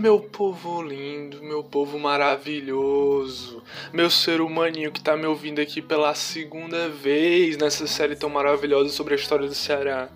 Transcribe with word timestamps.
Meu 0.00 0.18
povo 0.18 0.80
lindo, 0.80 1.42
meu 1.42 1.62
povo 1.62 1.98
maravilhoso, 1.98 3.62
meu 3.92 4.08
ser 4.08 4.40
humaninho 4.40 4.90
que 4.90 4.98
tá 5.02 5.14
me 5.14 5.26
ouvindo 5.26 5.60
aqui 5.60 5.82
pela 5.82 6.14
segunda 6.14 6.88
vez 6.88 7.58
nessa 7.58 7.86
série 7.86 8.16
tão 8.16 8.30
maravilhosa 8.30 8.88
sobre 8.88 9.12
a 9.12 9.16
história 9.18 9.46
do 9.46 9.54
Ceará. 9.54 10.08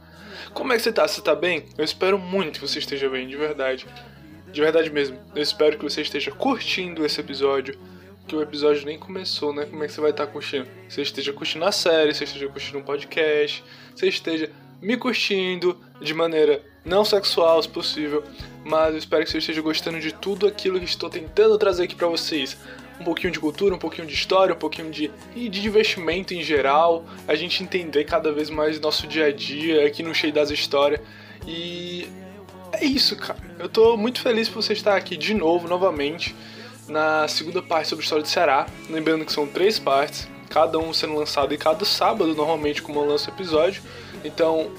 Como 0.55 0.73
é 0.73 0.77
que 0.77 0.83
você 0.83 0.91
tá? 0.91 1.06
Você 1.06 1.20
tá 1.20 1.34
bem? 1.34 1.66
Eu 1.77 1.84
espero 1.84 2.19
muito 2.19 2.61
que 2.61 2.66
você 2.66 2.78
esteja 2.78 3.11
bem, 3.11 3.28
de 3.28 3.37
verdade. 3.37 3.87
De 4.51 4.59
verdade 4.59 4.89
mesmo. 4.89 5.19
Eu 5.37 5.42
espero 5.42 5.77
que 5.77 5.84
você 5.84 6.01
esteja 6.01 6.30
curtindo 6.30 7.05
esse 7.05 7.20
episódio. 7.20 7.78
Que 8.27 8.34
o 8.34 8.41
episódio 8.41 8.87
nem 8.87 8.98
começou, 8.98 9.53
né? 9.53 9.66
Como 9.66 9.84
é 9.84 9.87
que 9.87 9.92
você 9.92 10.01
vai 10.01 10.12
estar 10.12 10.25
tá 10.25 10.33
curtindo? 10.33 10.66
Você 10.89 11.03
esteja 11.03 11.30
curtindo 11.30 11.66
a 11.66 11.73
série, 11.73 12.14
você 12.14 12.25
esteja 12.25 12.48
curtindo 12.48 12.78
um 12.78 12.83
podcast, 12.83 13.62
você 13.95 14.09
esteja 14.09 14.51
me 14.80 14.97
curtindo 14.97 15.78
de 16.05 16.15
maneira 16.15 16.63
não 16.85 17.05
sexual, 17.05 17.61
se 17.63 17.69
possível, 17.69 18.23
mas 18.65 18.93
eu 18.93 18.99
espero 18.99 19.25
que 19.25 19.31
você 19.31 19.39
esteja 19.39 19.61
gostando 19.61 19.99
de 19.99 20.12
tudo 20.12 20.47
aquilo 20.47 20.79
que 20.79 20.85
estou 20.85 21.11
tentando 21.11 21.59
trazer 21.59 21.85
aqui 21.85 21.95
para 21.95 22.07
vocês. 22.07 22.57
Um 23.01 23.05
pouquinho 23.05 23.33
de 23.33 23.41
cultura, 23.41 23.75
um 23.75 23.79
pouquinho 23.79 24.07
de 24.07 24.15
história, 24.15 24.55
um 24.55 24.59
pouquinho 24.59 24.91
de, 24.91 25.11
de 25.35 25.48
divertimento 25.48 26.33
em 26.33 26.43
geral, 26.43 27.05
a 27.27 27.35
gente 27.35 27.62
entender 27.62 28.05
cada 28.05 28.31
vez 28.31 28.48
mais 28.48 28.78
nosso 28.78 29.06
dia 29.06 29.27
a 29.27 29.33
dia 29.33 29.84
aqui 29.84 30.03
no 30.03 30.15
Cheio 30.15 30.33
das 30.33 30.51
Histórias. 30.51 31.01
E 31.47 32.06
é 32.73 32.84
isso, 32.84 33.17
cara. 33.17 33.39
Eu 33.59 33.69
tô 33.69 33.97
muito 33.97 34.21
feliz 34.21 34.48
por 34.48 34.62
você 34.62 34.73
estar 34.73 34.97
aqui 34.97 35.17
de 35.17 35.34
novo, 35.34 35.67
novamente, 35.67 36.34
na 36.89 37.27
segunda 37.27 37.62
parte 37.62 37.89
sobre 37.89 38.03
a 38.03 38.05
história 38.05 38.23
do 38.23 38.28
Ceará. 38.28 38.67
Lembrando 38.89 39.25
que 39.25 39.33
são 39.33 39.47
três 39.47 39.78
partes, 39.78 40.28
cada 40.48 40.78
um 40.78 40.93
sendo 40.93 41.15
lançado 41.15 41.53
em 41.53 41.59
cada 41.59 41.84
sábado, 41.84 42.33
normalmente, 42.34 42.81
como 42.81 43.00
eu 43.00 43.06
lanço 43.06 43.28
episódio. 43.28 43.83
Então, 44.25 44.71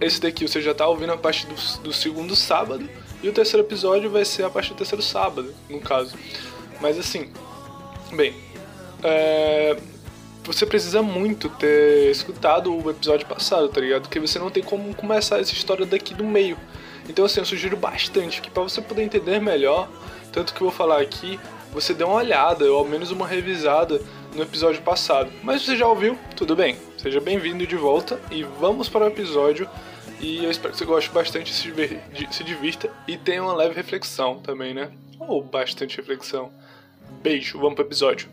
esse 0.00 0.20
daqui 0.20 0.46
você 0.46 0.60
já 0.60 0.74
tá 0.74 0.86
ouvindo 0.86 1.12
a 1.12 1.16
partir 1.16 1.46
do, 1.46 1.82
do 1.82 1.92
segundo 1.92 2.36
sábado. 2.36 2.88
E 3.22 3.28
o 3.28 3.32
terceiro 3.32 3.66
episódio 3.66 4.10
vai 4.10 4.24
ser 4.24 4.44
a 4.44 4.50
partir 4.50 4.70
do 4.70 4.76
terceiro 4.76 5.02
sábado, 5.02 5.54
no 5.68 5.80
caso. 5.80 6.16
Mas 6.80 6.98
assim, 6.98 7.30
bem, 8.12 8.34
é, 9.02 9.76
você 10.44 10.66
precisa 10.66 11.02
muito 11.02 11.48
ter 11.48 12.10
escutado 12.10 12.72
o 12.72 12.90
episódio 12.90 13.26
passado, 13.26 13.68
tá 13.68 13.80
ligado? 13.80 14.02
Porque 14.02 14.20
você 14.20 14.38
não 14.38 14.50
tem 14.50 14.62
como 14.62 14.94
começar 14.94 15.40
essa 15.40 15.52
história 15.52 15.86
daqui 15.86 16.14
do 16.14 16.24
meio. 16.24 16.58
Então 17.08 17.24
assim, 17.24 17.40
eu 17.40 17.46
sugiro 17.46 17.76
bastante 17.76 18.40
que 18.42 18.50
para 18.50 18.62
você 18.62 18.80
poder 18.82 19.02
entender 19.02 19.40
melhor, 19.40 19.88
tanto 20.32 20.52
que 20.52 20.60
eu 20.60 20.68
vou 20.68 20.76
falar 20.76 21.00
aqui, 21.00 21.40
você 21.72 21.94
dê 21.94 22.04
uma 22.04 22.14
olhada, 22.14 22.70
ou 22.70 22.78
ao 22.78 22.84
menos 22.84 23.10
uma 23.10 23.26
revisada 23.26 24.00
no 24.34 24.42
episódio 24.42 24.82
passado. 24.82 25.30
Mas 25.42 25.62
você 25.62 25.76
já 25.76 25.86
ouviu? 25.86 26.18
Tudo 26.36 26.54
bem. 26.54 26.76
Seja 26.96 27.20
bem-vindo 27.20 27.66
de 27.66 27.76
volta 27.76 28.18
e 28.30 28.42
vamos 28.42 28.88
para 28.88 29.04
o 29.04 29.08
episódio 29.08 29.68
e 30.18 30.42
eu 30.42 30.50
espero 30.50 30.72
que 30.72 30.78
você 30.78 30.84
goste 30.86 31.10
bastante, 31.10 31.52
se, 31.52 31.70
se 32.30 32.42
divirta 32.42 32.90
e 33.06 33.18
tenha 33.18 33.42
uma 33.42 33.54
leve 33.54 33.74
reflexão 33.74 34.40
também, 34.40 34.72
né? 34.72 34.90
Ou 35.20 35.44
bastante 35.44 35.98
reflexão. 35.98 36.50
Beijo, 37.22 37.58
vamos 37.58 37.74
pro 37.74 37.84
episódio. 37.84 38.30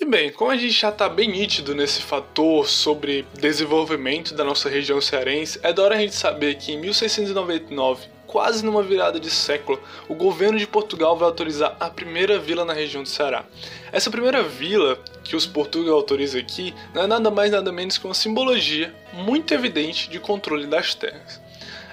E 0.00 0.04
bem, 0.04 0.32
como 0.32 0.52
a 0.52 0.56
gente 0.56 0.80
já 0.80 0.90
está 0.90 1.08
bem 1.08 1.28
nítido 1.28 1.74
nesse 1.74 2.00
fator 2.00 2.68
sobre 2.68 3.26
desenvolvimento 3.34 4.32
da 4.32 4.44
nossa 4.44 4.68
região 4.68 5.00
cearense, 5.00 5.58
é 5.60 5.72
da 5.72 5.82
hora 5.82 5.96
a 5.96 6.00
gente 6.00 6.14
saber 6.14 6.54
que 6.54 6.72
em 6.72 6.80
1699 6.80 8.13
quase 8.34 8.64
numa 8.64 8.82
virada 8.82 9.20
de 9.20 9.30
século, 9.30 9.80
o 10.08 10.14
governo 10.16 10.58
de 10.58 10.66
Portugal 10.66 11.16
vai 11.16 11.28
autorizar 11.28 11.76
a 11.78 11.88
primeira 11.88 12.36
vila 12.36 12.64
na 12.64 12.72
região 12.72 13.04
do 13.04 13.08
Ceará. 13.08 13.44
Essa 13.92 14.10
primeira 14.10 14.42
vila 14.42 14.98
que 15.22 15.36
os 15.36 15.46
portugueses 15.46 15.92
autorizam 15.92 16.40
aqui 16.40 16.74
não 16.92 17.02
é 17.02 17.06
nada 17.06 17.30
mais 17.30 17.52
nada 17.52 17.70
menos 17.70 17.96
que 17.96 18.04
uma 18.04 18.12
simbologia 18.12 18.92
muito 19.12 19.54
evidente 19.54 20.10
de 20.10 20.18
controle 20.18 20.66
das 20.66 20.96
terras. 20.96 21.40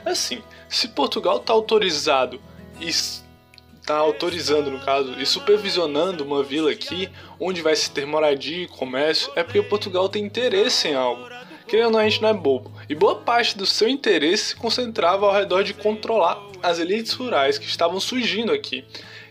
Assim, 0.03 0.41
se 0.68 0.88
Portugal 0.88 1.38
está 1.38 1.53
autorizado 1.53 2.41
e 2.79 2.88
está 2.88 3.97
autorizando, 3.97 4.72
no 4.72 4.79
caso, 4.79 5.13
e 5.19 5.28
supervisionando 5.28 6.23
uma 6.23 6.41
vila 6.41 6.72
aqui, 6.72 7.08
onde 7.40 7.62
vai 7.62 7.75
se 7.75 7.91
ter 7.91 8.08
moradia 8.08 8.63
e 8.63 8.68
comércio, 8.68 9.31
é 9.35 9.44
porque 9.44 9.62
Portugal 9.62 10.09
tem 10.09 10.25
interesse 10.25 10.88
em 10.88 10.96
algo. 10.96 11.23
Querendo 11.72 11.98
a 11.98 12.04
gente 12.04 12.22
não 12.22 12.28
é 12.28 12.34
bobo. 12.34 12.70
E 12.90 12.94
boa 12.94 13.16
parte 13.16 13.58
do 13.58 13.66
seu 13.66 13.88
interesse 13.88 14.48
se 14.48 14.56
concentrava 14.58 15.26
ao 15.26 15.32
redor 15.32 15.64
de 15.64 15.74
controlar 15.74 16.38
as 16.62 16.80
elites 16.80 17.14
rurais 17.14 17.58
que 17.58 17.66
estavam 17.66 17.98
surgindo 17.98 18.52
aqui, 18.52 18.84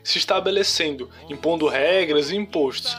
se 0.02 0.16
estabelecendo, 0.16 1.10
impondo 1.28 1.68
regras 1.68 2.30
e 2.30 2.36
impostos. 2.36 2.96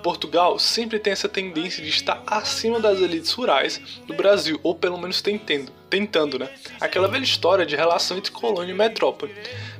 Portugal 0.00 0.60
sempre 0.60 1.00
tem 1.00 1.12
essa 1.12 1.28
tendência 1.28 1.82
de 1.82 1.88
estar 1.88 2.22
acima 2.24 2.78
das 2.78 3.00
elites 3.00 3.32
rurais 3.32 3.80
do 4.06 4.14
Brasil, 4.14 4.60
ou 4.62 4.76
pelo 4.76 4.96
menos 4.96 5.20
tentando, 5.20 5.72
tentando, 5.90 6.38
né? 6.38 6.48
Aquela 6.80 7.08
velha 7.08 7.24
história 7.24 7.66
de 7.66 7.74
relação 7.74 8.16
entre 8.16 8.30
colônia 8.30 8.70
e 8.70 8.76
metrópole. 8.76 9.34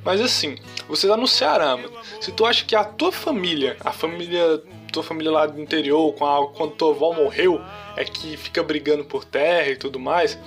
Mas 0.05 0.21
assim, 0.21 0.57
você 0.89 1.07
tá 1.07 1.17
no 1.17 1.29
Ceará, 1.29 1.77
mano. 1.77 1.97
Se 2.21 2.33
tu 2.33 2.45
acha 2.45 2.65
que 2.65 2.75
a 2.75 2.83
tua 2.83 3.13
família, 3.13 3.77
a 3.79 3.93
família 3.93 4.61
tua 4.93 5.03
família 5.03 5.31
lá 5.31 5.47
do 5.47 5.61
interior, 5.61 6.13
com 6.15 6.27
a, 6.27 6.49
quando 6.49 6.73
tua 6.73 6.91
avó 6.91 7.13
morreu, 7.13 7.61
é 7.97 8.05
que 8.05 8.37
fica 8.37 8.63
brigando 8.63 9.05
por 9.05 9.25
terra 9.25 9.69
e 9.69 9.77
tudo 9.77 9.99
mais, 9.99 10.39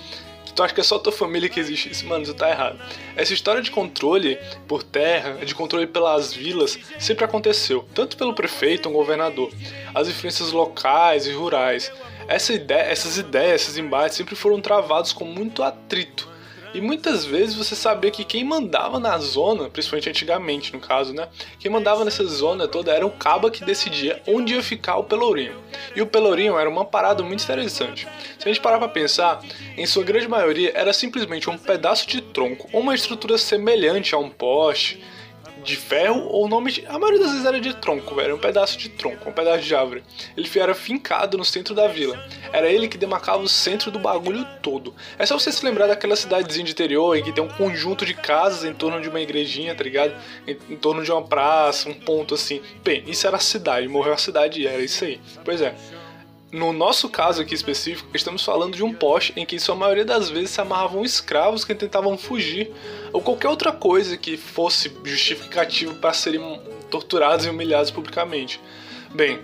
que 0.44 0.52
tu 0.52 0.62
acha 0.62 0.74
que 0.74 0.80
é 0.80 0.84
só 0.84 0.98
tua 0.98 1.12
família 1.12 1.48
que 1.48 1.60
existe 1.60 1.90
isso, 1.90 2.06
mano, 2.06 2.24
tu 2.24 2.34
tá 2.34 2.50
errado. 2.50 2.78
Essa 3.16 3.32
história 3.32 3.62
de 3.62 3.70
controle 3.70 4.38
por 4.66 4.82
terra, 4.82 5.44
de 5.44 5.54
controle 5.54 5.86
pelas 5.86 6.34
vilas, 6.34 6.78
sempre 6.98 7.24
aconteceu, 7.24 7.86
tanto 7.94 8.16
pelo 8.16 8.34
prefeito 8.34 8.88
ou 8.88 8.94
governador. 8.94 9.50
As 9.94 10.08
influências 10.08 10.52
locais 10.52 11.26
e 11.26 11.32
rurais. 11.32 11.92
Essa 12.28 12.52
ideia, 12.52 12.82
essas 12.82 13.18
ideias, 13.18 13.62
esses 13.62 13.76
embates 13.76 14.16
sempre 14.16 14.34
foram 14.34 14.60
travados 14.60 15.12
com 15.12 15.24
muito 15.24 15.62
atrito 15.62 16.31
e 16.74 16.80
muitas 16.80 17.24
vezes 17.24 17.54
você 17.54 17.74
sabia 17.74 18.10
que 18.10 18.24
quem 18.24 18.44
mandava 18.44 18.98
na 18.98 19.18
zona, 19.18 19.68
principalmente 19.68 20.08
antigamente 20.08 20.72
no 20.72 20.80
caso, 20.80 21.12
né? 21.12 21.28
Quem 21.58 21.70
mandava 21.70 22.04
nessa 22.04 22.24
zona 22.24 22.66
toda 22.66 22.92
era 22.92 23.06
o 23.06 23.10
caba 23.10 23.50
que 23.50 23.64
decidia 23.64 24.22
onde 24.26 24.54
ia 24.54 24.62
ficar 24.62 24.96
o 24.96 25.04
pelourinho. 25.04 25.56
E 25.94 26.00
o 26.00 26.06
pelourinho 26.06 26.58
era 26.58 26.68
uma 26.68 26.84
parada 26.84 27.22
muito 27.22 27.42
interessante. 27.42 28.06
Se 28.38 28.48
a 28.48 28.52
gente 28.52 28.62
parar 28.62 28.78
para 28.78 28.88
pensar, 28.88 29.42
em 29.76 29.86
sua 29.86 30.04
grande 30.04 30.28
maioria 30.28 30.72
era 30.74 30.92
simplesmente 30.92 31.50
um 31.50 31.58
pedaço 31.58 32.06
de 32.08 32.20
tronco 32.20 32.68
ou 32.72 32.80
uma 32.80 32.94
estrutura 32.94 33.36
semelhante 33.36 34.14
a 34.14 34.18
um 34.18 34.30
poste 34.30 35.02
de 35.62 35.76
ferro 35.76 36.26
ou 36.28 36.48
nome 36.48 36.72
de... 36.72 36.86
A 36.86 36.98
maioria 36.98 37.20
das 37.20 37.30
vezes 37.30 37.46
era 37.46 37.60
de 37.60 37.74
tronco, 37.76 38.14
velho. 38.14 38.36
Um 38.36 38.38
pedaço 38.38 38.76
de 38.78 38.88
tronco, 38.88 39.28
um 39.28 39.32
pedaço 39.32 39.62
de 39.62 39.74
árvore. 39.74 40.02
Ele 40.36 40.48
era 40.56 40.74
fincado 40.74 41.38
no 41.38 41.44
centro 41.44 41.74
da 41.74 41.88
vila. 41.88 42.22
Era 42.52 42.70
ele 42.70 42.88
que 42.88 42.98
demarcava 42.98 43.42
o 43.42 43.48
centro 43.48 43.90
do 43.90 43.98
bagulho 43.98 44.46
todo. 44.62 44.94
É 45.18 45.26
só 45.26 45.38
você 45.38 45.50
se 45.50 45.64
lembrar 45.64 45.86
daquela 45.86 46.16
cidadezinha 46.16 46.64
de 46.64 46.72
interior 46.72 47.16
em 47.16 47.22
que 47.22 47.32
tem 47.32 47.42
um 47.42 47.48
conjunto 47.48 48.04
de 48.04 48.14
casas 48.14 48.64
em 48.64 48.74
torno 48.74 49.00
de 49.00 49.08
uma 49.08 49.20
igrejinha, 49.20 49.74
tá 49.74 49.84
ligado? 49.84 50.14
Em, 50.46 50.56
em 50.70 50.76
torno 50.76 51.02
de 51.02 51.10
uma 51.10 51.22
praça, 51.22 51.88
um 51.88 51.94
ponto 51.94 52.34
assim. 52.34 52.60
Bem, 52.84 53.04
isso 53.06 53.26
era 53.26 53.36
a 53.36 53.40
cidade, 53.40 53.88
morreu 53.88 54.12
a 54.12 54.18
cidade 54.18 54.60
e 54.60 54.66
era 54.66 54.82
isso 54.82 55.04
aí. 55.04 55.20
Pois 55.44 55.60
é. 55.60 55.74
No 56.52 56.70
nosso 56.70 57.08
caso 57.08 57.40
aqui 57.40 57.54
específico, 57.54 58.10
estamos 58.14 58.44
falando 58.44 58.76
de 58.76 58.84
um 58.84 58.92
poste 58.92 59.32
em 59.36 59.46
que, 59.46 59.58
sua 59.58 59.74
maioria 59.74 60.04
das 60.04 60.28
vezes, 60.28 60.50
se 60.50 60.60
amarravam 60.60 61.02
escravos 61.02 61.64
que 61.64 61.74
tentavam 61.74 62.18
fugir, 62.18 62.70
ou 63.10 63.22
qualquer 63.22 63.48
outra 63.48 63.72
coisa 63.72 64.18
que 64.18 64.36
fosse 64.36 64.92
justificativo 65.02 65.94
para 65.94 66.12
serem 66.12 66.60
torturados 66.90 67.46
e 67.46 67.48
humilhados 67.48 67.90
publicamente. 67.90 68.60
Bem, 69.14 69.40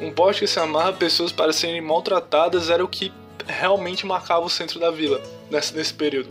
um 0.00 0.12
poste 0.12 0.42
que 0.42 0.46
se 0.46 0.60
amarra 0.60 0.92
pessoas 0.92 1.32
para 1.32 1.52
serem 1.52 1.80
maltratadas 1.80 2.70
era 2.70 2.84
o 2.84 2.88
que 2.88 3.12
realmente 3.44 4.06
marcava 4.06 4.46
o 4.46 4.50
centro 4.50 4.78
da 4.78 4.92
vila 4.92 5.20
nesse, 5.50 5.74
nesse 5.74 5.92
período. 5.92 6.30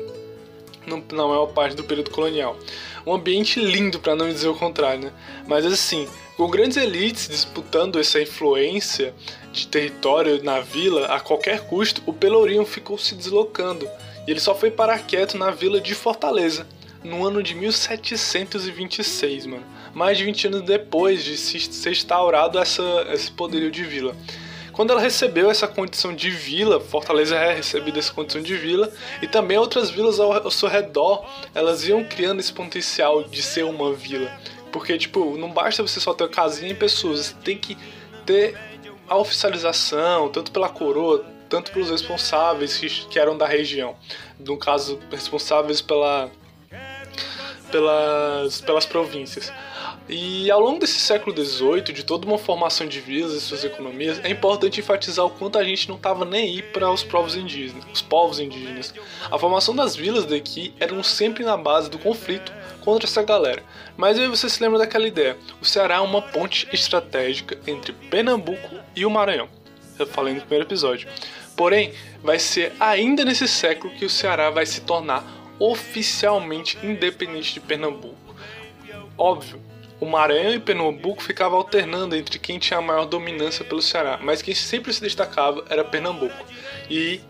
Na 0.88 1.27
maior 1.27 1.48
parte 1.48 1.75
do 1.75 1.84
período 1.84 2.10
colonial. 2.10 2.57
Um 3.06 3.13
ambiente 3.13 3.60
lindo, 3.60 4.00
para 4.00 4.16
não 4.16 4.30
dizer 4.30 4.48
o 4.48 4.56
contrário, 4.56 5.01
né? 5.01 5.12
Mas 5.45 5.66
assim, 5.66 6.07
com 6.41 6.49
grandes 6.49 6.75
elites 6.75 7.27
disputando 7.27 7.99
essa 7.99 8.19
influência 8.19 9.13
de 9.53 9.67
território 9.67 10.43
na 10.43 10.59
vila 10.59 11.05
a 11.05 11.19
qualquer 11.19 11.67
custo, 11.67 12.01
o 12.07 12.11
Pelourinho 12.11 12.65
ficou 12.65 12.97
se 12.97 13.13
deslocando 13.13 13.88
e 14.25 14.31
ele 14.31 14.39
só 14.39 14.55
foi 14.55 14.71
parar 14.71 15.05
quieto 15.05 15.38
na 15.38 15.51
vila 15.51 15.79
de 15.79 15.93
Fortaleza 15.93 16.65
no 17.03 17.23
ano 17.23 17.43
de 17.43 17.53
1726, 17.53 19.45
mano. 19.45 19.63
Mais 19.93 20.17
de 20.17 20.23
20 20.23 20.47
anos 20.47 20.61
depois 20.63 21.23
de 21.23 21.38
se 21.38 21.59
ser 21.59 21.91
instaurado 21.91 22.57
essa, 22.57 23.05
esse 23.13 23.29
poderio 23.29 23.69
de 23.69 23.83
vila. 23.83 24.15
Quando 24.73 24.93
ela 24.93 25.01
recebeu 25.01 25.51
essa 25.51 25.67
condição 25.67 26.11
de 26.11 26.31
vila, 26.31 26.79
Fortaleza 26.79 27.35
é 27.35 27.53
recebida 27.53 27.99
essa 27.99 28.13
condição 28.13 28.41
de 28.41 28.55
vila, 28.55 28.91
e 29.21 29.27
também 29.27 29.59
outras 29.59 29.91
vilas 29.91 30.19
ao, 30.19 30.33
ao 30.33 30.49
seu 30.49 30.67
redor, 30.67 31.23
elas 31.53 31.88
iam 31.88 32.03
criando 32.03 32.39
esse 32.39 32.51
potencial 32.51 33.21
de 33.21 33.43
ser 33.43 33.63
uma 33.63 33.93
vila. 33.93 34.31
Porque, 34.71 34.97
tipo, 34.97 35.38
não 35.38 35.51
basta 35.51 35.81
você 35.81 36.00
só 36.00 36.13
ter 36.13 36.29
casinha 36.29 36.71
e 36.71 36.75
pessoas, 36.75 37.27
você 37.27 37.35
tem 37.44 37.57
que 37.57 37.77
ter 38.25 38.57
a 39.07 39.18
oficialização, 39.18 40.29
tanto 40.29 40.51
pela 40.51 40.69
coroa, 40.69 41.25
tanto 41.50 41.71
pelos 41.71 41.89
responsáveis 41.89 42.77
que, 42.77 42.88
que 43.07 43.19
eram 43.19 43.38
da 43.38 43.45
região. 43.45 43.95
No 44.39 44.57
caso, 44.57 45.00
responsáveis 45.12 45.81
pela 45.81 46.31
pelas, 47.71 48.62
pelas 48.62 48.85
províncias. 48.85 49.51
E 50.09 50.51
ao 50.51 50.59
longo 50.59 50.79
desse 50.79 51.00
século 51.00 51.35
XVIII, 51.35 51.94
de 51.94 52.03
toda 52.03 52.27
uma 52.27 52.38
formação 52.38 52.85
de 52.85 53.00
vilas 53.00 53.31
e 53.33 53.39
suas 53.39 53.63
economias, 53.63 54.19
é 54.24 54.29
importante 54.29 54.79
enfatizar 54.79 55.25
o 55.25 55.29
quanto 55.29 55.57
a 55.57 55.63
gente 55.63 55.88
não 55.88 55.95
estava 55.95 56.25
nem 56.25 56.44
aí 56.44 56.62
para 56.62 56.91
os 56.91 57.01
povos 57.01 57.35
indígenas. 57.35 57.85
Os 57.94 58.01
povos 58.01 58.39
indígenas. 58.39 58.94
A 59.31 59.39
formação 59.39 59.74
das 59.74 59.95
vilas 59.95 60.25
daqui 60.25 60.74
eram 60.79 61.01
sempre 61.01 61.45
na 61.45 61.56
base 61.56 61.89
do 61.89 61.97
conflito 61.97 62.51
contra 62.81 63.07
essa 63.07 63.24
galera. 63.24 63.63
Mas 63.95 64.19
aí 64.19 64.28
você 64.28 64.50
se 64.50 64.62
lembra 64.62 64.80
daquela 64.80 65.07
ideia: 65.07 65.38
o 65.62 65.66
Ceará 65.66 65.95
é 65.95 66.00
uma 66.00 66.22
ponte 66.22 66.68
estratégica 66.74 67.57
entre 67.66 67.94
Pernambuco 67.94 68.75
e 68.95 69.06
o 69.06 69.10
Maranhão. 69.10 69.48
Eu 69.98 70.07
falei 70.07 70.33
no 70.33 70.42
primeiro 70.42 70.66
episódio. 70.66 71.07
Porém, 71.56 71.94
vai 72.24 72.39
ser 72.39 72.74
ainda 72.80 73.24
nesse 73.24 73.48
século 73.48 73.94
que 73.94 74.06
o 74.06 74.10
Ceará 74.10 74.50
vai 74.50 74.66
se 74.66 74.81
tornar 74.81 75.24
oficialmente 75.60 76.78
independente 76.81 77.54
de 77.54 77.60
Pernambuco. 77.60 78.36
Óbvio, 79.18 79.62
o 80.00 80.06
Maranhão 80.07 80.56
e 80.56 80.60
Pernambuco 80.60 81.22
ficavam 81.22 81.60
alternando 81.60 82.16
entre 82.16 82.39
quem 82.39 82.57
tinha 82.57 82.80
a 82.80 82.81
maior 82.81 83.06
dominância 83.06 83.63
pelo 83.63 83.81
Ceará, 83.81 84.19
mas 84.19 84.42
quem 84.42 84.56
sempre 84.56 84.92
se 84.92 85.00
destacava 85.00 85.63
era 85.69 85.84
Pernambuco. 85.84 86.44
E 86.89 87.22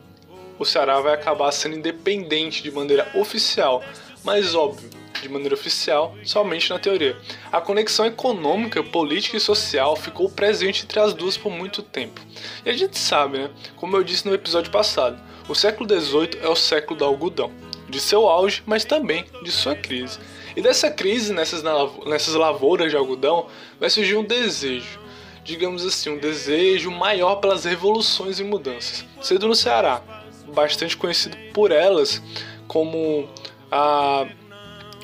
o 0.57 0.63
Ceará 0.63 1.01
vai 1.01 1.13
acabar 1.13 1.51
sendo 1.51 1.75
independente 1.75 2.63
de 2.63 2.71
maneira 2.71 3.11
oficial, 3.13 3.83
mas 4.23 4.55
óbvio, 4.55 4.89
de 5.21 5.29
maneira 5.29 5.53
oficial, 5.53 6.15
somente 6.23 6.69
na 6.69 6.79
teoria. 6.79 7.17
A 7.51 7.61
conexão 7.61 8.05
econômica, 8.05 8.83
política 8.83 9.37
e 9.37 9.39
social 9.39 9.95
ficou 9.95 10.29
presente 10.29 10.83
entre 10.83 10.99
as 10.99 11.13
duas 11.13 11.37
por 11.37 11.51
muito 11.51 11.81
tempo. 11.81 12.21
E 12.65 12.69
a 12.69 12.73
gente 12.73 12.97
sabe, 12.97 13.37
né? 13.37 13.49
Como 13.75 13.95
eu 13.95 14.03
disse 14.03 14.27
no 14.27 14.33
episódio 14.33 14.71
passado, 14.71 15.21
o 15.47 15.55
século 15.55 15.87
XVIII 15.89 16.39
é 16.41 16.47
o 16.47 16.55
século 16.55 16.97
do 16.97 17.05
algodão, 17.05 17.51
de 17.89 17.99
seu 17.99 18.27
auge, 18.27 18.63
mas 18.65 18.85
também 18.85 19.25
de 19.43 19.51
sua 19.51 19.75
crise. 19.75 20.19
E 20.55 20.61
dessa 20.61 20.89
crise 20.91 21.33
nessas, 21.33 21.63
nessas 22.05 22.33
lavouras 22.33 22.91
de 22.91 22.97
algodão 22.97 23.47
vai 23.79 23.89
surgir 23.89 24.15
um 24.15 24.23
desejo, 24.23 24.99
digamos 25.43 25.85
assim, 25.85 26.09
um 26.09 26.17
desejo 26.17 26.91
maior 26.91 27.35
pelas 27.35 27.63
revoluções 27.63 28.39
e 28.39 28.43
mudanças. 28.43 29.05
Cedo 29.21 29.47
no 29.47 29.55
Ceará, 29.55 30.01
bastante 30.53 30.97
conhecido 30.97 31.37
por 31.53 31.71
elas 31.71 32.21
como 32.67 33.27
a 33.71 34.27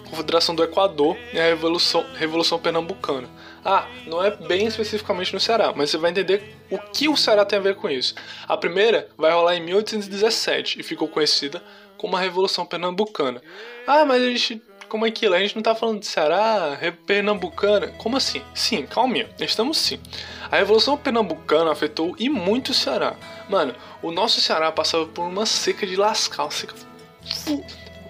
Confederação 0.10 0.56
do 0.56 0.64
Equador 0.64 1.18
e 1.34 1.40
a 1.40 1.44
Revolução, 1.44 2.06
Revolução 2.16 2.60
Pernambucana. 2.60 3.28
Ah, 3.64 3.88
não 4.06 4.24
é 4.24 4.32
bem 4.32 4.66
especificamente 4.66 5.34
no 5.34 5.40
Ceará, 5.40 5.74
mas 5.76 5.90
você 5.90 5.98
vai 5.98 6.12
entender 6.12 6.56
o 6.72 6.78
que 6.78 7.10
o 7.10 7.18
Ceará 7.18 7.46
tem 7.46 7.60
a 7.60 7.62
ver 7.62 7.76
com 7.76 7.90
isso. 7.90 8.16
A 8.48 8.56
primeira 8.56 9.10
vai 9.18 9.32
rolar 9.32 9.56
em 9.56 9.62
1817 9.62 10.80
e 10.80 10.84
ficou 10.84 11.08
conhecida 11.08 11.62
como 11.98 12.16
a 12.16 12.20
Revolução 12.20 12.66
Pernambucana. 12.66 13.42
Ah, 13.86 14.06
mas 14.06 14.22
a 14.22 14.30
gente 14.30 14.62
como 14.88 15.06
é 15.06 15.12
que 15.12 15.26
é? 15.26 15.30
A 15.30 15.40
gente 15.40 15.56
não 15.56 15.62
tá 15.62 15.76
falando 15.76 16.00
de 16.00 16.08
Ceará, 16.08 16.78
pernambucana. 17.06 17.88
Como 17.98 18.16
assim? 18.16 18.42
Sim, 18.54 18.86
calminha. 18.86 19.30
Estamos 19.40 19.78
sim. 19.78 20.00
A 20.50 20.58
Revolução 20.58 20.98
Pernambucana 20.98 21.72
afetou 21.72 22.16
e 22.18 22.30
muito 22.30 22.70
o 22.70 22.74
Ceará. 22.74 23.16
Mano, 23.50 23.76
o 24.02 24.12
nosso 24.12 24.40
Ceará 24.40 24.72
passava 24.72 25.06
por 25.06 25.24
uma 25.24 25.46
seca 25.46 25.86
de 25.86 25.98
lascar, 25.98 26.44
uma 26.44 26.52
seca. 26.52 26.74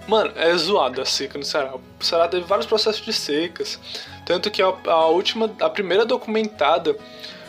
Mano, 0.07 0.31
é 0.35 0.55
zoado 0.55 1.01
a 1.01 1.05
seca 1.05 1.37
no 1.37 1.43
Ceará. 1.43 1.75
O 1.75 2.03
Ceará 2.03 2.27
teve 2.29 2.45
vários 2.45 2.65
processos 2.65 3.05
de 3.05 3.11
secas. 3.11 3.77
Tanto 4.25 4.49
que 4.49 4.61
a, 4.61 4.67
a 4.67 5.07
última, 5.07 5.53
a 5.59 5.69
primeira 5.69 6.05
documentada 6.05 6.97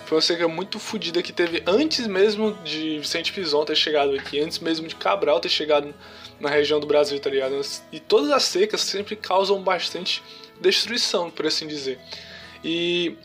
foi 0.06 0.16
uma 0.16 0.22
seca 0.22 0.48
muito 0.48 0.78
fodida 0.78 1.22
que 1.22 1.32
teve 1.32 1.62
antes 1.66 2.06
mesmo 2.06 2.52
de 2.64 2.98
Vicente 2.98 3.30
Fison 3.30 3.64
ter 3.64 3.76
chegado 3.76 4.12
aqui, 4.14 4.40
antes 4.40 4.58
mesmo 4.58 4.88
de 4.88 4.96
Cabral 4.96 5.38
ter 5.38 5.50
chegado 5.50 5.94
na 6.40 6.48
região 6.48 6.80
do 6.80 6.86
Brasil, 6.86 7.20
tá 7.20 7.30
ligado? 7.30 7.60
E 7.92 8.00
todas 8.00 8.30
as 8.30 8.42
secas 8.44 8.80
sempre 8.80 9.14
causam 9.14 9.62
bastante 9.62 10.22
destruição, 10.60 11.30
por 11.30 11.46
assim 11.46 11.66
dizer. 11.66 12.00
E 12.64 13.16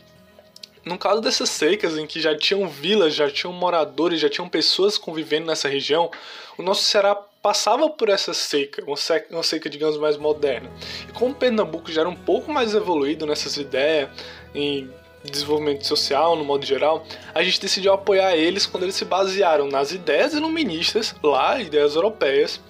no 0.84 0.98
caso 0.98 1.20
dessas 1.20 1.48
secas, 1.48 1.96
em 1.96 2.06
que 2.06 2.20
já 2.20 2.36
tinham 2.36 2.68
vilas, 2.68 3.14
já 3.14 3.30
tinham 3.30 3.52
moradores, 3.52 4.20
já 4.20 4.28
tinham 4.28 4.48
pessoas 4.48 4.98
convivendo 4.98 5.46
nessa 5.46 5.68
região, 5.68 6.10
o 6.58 6.62
nosso 6.62 6.84
Ceará 6.84 7.18
passava 7.44 7.90
por 7.90 8.08
essa 8.08 8.32
seca, 8.32 8.82
uma 8.82 9.42
seca, 9.42 9.68
digamos, 9.68 9.98
mais 9.98 10.16
moderna. 10.16 10.70
E 11.06 11.12
como 11.12 11.34
Pernambuco 11.34 11.92
já 11.92 12.00
era 12.00 12.08
um 12.08 12.16
pouco 12.16 12.50
mais 12.50 12.74
evoluído 12.74 13.26
nessas 13.26 13.58
ideias, 13.58 14.08
em 14.54 14.90
desenvolvimento 15.22 15.86
social, 15.86 16.36
no 16.36 16.44
modo 16.44 16.64
geral, 16.64 17.04
a 17.34 17.42
gente 17.42 17.60
decidiu 17.60 17.92
apoiar 17.92 18.34
eles 18.34 18.64
quando 18.64 18.84
eles 18.84 18.94
se 18.94 19.04
basearam 19.04 19.68
nas 19.68 19.92
ideias 19.92 20.32
iluministas, 20.32 21.14
lá, 21.22 21.60
ideias 21.60 21.94
europeias, 21.94 22.62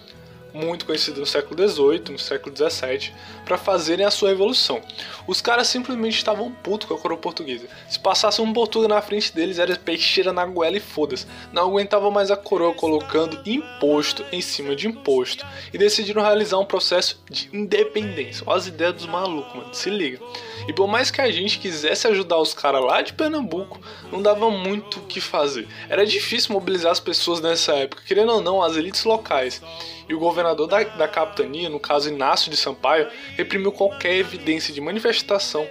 muito 0.54 0.86
conhecido 0.86 1.18
no 1.18 1.26
século 1.26 1.68
XVIII, 1.68 2.12
no 2.12 2.18
século 2.18 2.54
XVII, 2.56 3.12
para 3.44 3.58
fazerem 3.58 4.06
a 4.06 4.10
sua 4.10 4.28
revolução. 4.28 4.80
Os 5.26 5.40
caras 5.40 5.66
simplesmente 5.66 6.16
estavam 6.16 6.52
putos 6.52 6.88
com 6.88 6.94
a 6.94 6.98
coroa 6.98 7.18
portuguesa. 7.18 7.66
Se 7.88 7.98
passasse 7.98 8.40
um 8.40 8.52
português 8.52 8.88
na 8.88 9.02
frente 9.02 9.34
deles, 9.34 9.58
era 9.58 9.74
peixeira 9.76 10.32
na 10.32 10.46
goela 10.46 10.76
e 10.76 10.80
foda-se. 10.80 11.26
Não 11.52 11.64
aguentava 11.64 12.10
mais 12.10 12.30
a 12.30 12.36
coroa 12.36 12.72
colocando 12.72 13.40
imposto 13.44 14.24
em 14.30 14.40
cima 14.40 14.76
de 14.76 14.86
imposto 14.86 15.44
e 15.72 15.78
decidiram 15.78 16.22
realizar 16.22 16.58
um 16.58 16.64
processo 16.64 17.20
de 17.28 17.50
independência. 17.52 18.44
Olha 18.46 18.58
as 18.58 18.66
ideias 18.68 18.94
dos 18.94 19.06
malucos, 19.06 19.54
mano, 19.54 19.74
se 19.74 19.90
liga. 19.90 20.20
E 20.68 20.72
por 20.72 20.86
mais 20.86 21.10
que 21.10 21.20
a 21.20 21.30
gente 21.30 21.58
quisesse 21.58 22.06
ajudar 22.06 22.38
os 22.38 22.54
caras 22.54 22.82
lá 22.82 23.02
de 23.02 23.12
Pernambuco, 23.12 23.80
não 24.12 24.22
dava 24.22 24.48
muito 24.50 25.00
o 25.00 25.02
que 25.02 25.20
fazer. 25.20 25.66
Era 25.88 26.06
difícil 26.06 26.52
mobilizar 26.52 26.92
as 26.92 27.00
pessoas 27.00 27.40
nessa 27.40 27.72
época, 27.74 28.02
querendo 28.06 28.32
ou 28.32 28.40
não, 28.40 28.62
as 28.62 28.76
elites 28.76 29.04
locais. 29.04 29.60
E 30.08 30.14
o 30.14 30.18
governador 30.18 30.66
da, 30.66 30.82
da 30.82 31.08
capitania, 31.08 31.68
no 31.68 31.80
caso 31.80 32.08
Inácio 32.08 32.50
de 32.50 32.56
Sampaio, 32.56 33.08
reprimiu 33.36 33.72
qualquer 33.72 34.14
evidência 34.16 34.72
de 34.72 34.80
manifestação 34.80 35.68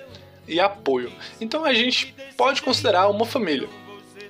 e 0.48 0.60
apoio. 0.60 1.12
Então 1.40 1.64
a 1.64 1.74
gente 1.74 2.16
pode 2.36 2.62
considerar 2.62 3.08
uma 3.10 3.26
família, 3.26 3.70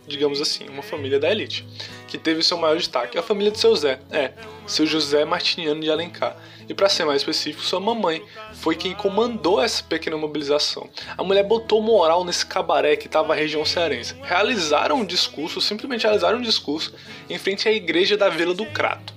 digamos 0.08 0.42
assim, 0.42 0.68
uma 0.70 0.84
família 0.84 1.20
da 1.20 1.32
elite, 1.32 1.66
que 2.08 2.18
teve 2.18 2.44
seu 2.44 2.58
maior 2.58 2.78
destaque. 2.78 3.18
A 3.18 3.24
família 3.24 3.52
de 3.52 3.60
seu 3.60 3.76
Zé, 3.76 4.00
é, 4.12 4.34
seu 4.68 4.86
José 4.86 5.26
Martiniano 5.26 5.82
de 5.82 5.90
Alencar. 5.90 6.38
E 6.68 6.74
para 6.74 6.88
ser 6.88 7.06
mais 7.06 7.22
específico, 7.22 7.64
sua 7.64 7.80
mamãe 7.80 8.24
foi 8.54 8.76
quem 8.76 8.94
comandou 8.94 9.62
essa 9.62 9.84
pequena 9.84 10.16
mobilização. 10.16 10.90
A 11.18 11.24
mulher 11.24 11.44
botou 11.44 11.82
moral 11.82 12.24
nesse 12.24 12.46
cabaré 12.46 12.96
que 12.96 13.08
estava 13.08 13.34
a 13.34 13.36
região 13.36 13.66
cearense. 13.66 14.16
Realizaram 14.22 14.98
um 14.98 15.06
discurso, 15.06 15.60
simplesmente 15.60 16.04
realizaram 16.04 16.38
um 16.38 16.42
discurso 16.42 16.94
em 17.30 17.38
frente 17.38 17.68
à 17.68 17.72
igreja 17.72 18.16
da 18.16 18.30
Vila 18.30 18.54
do 18.54 18.66
Crato. 18.68 19.14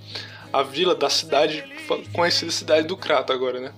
A 0.57 0.63
vila 0.63 0.95
da 0.95 1.11
cidade, 1.11 1.65
conhecida 2.13 2.51
cidade 2.51 2.87
do 2.87 2.97
Crato 2.97 3.33
agora, 3.33 3.61
né? 3.61 3.73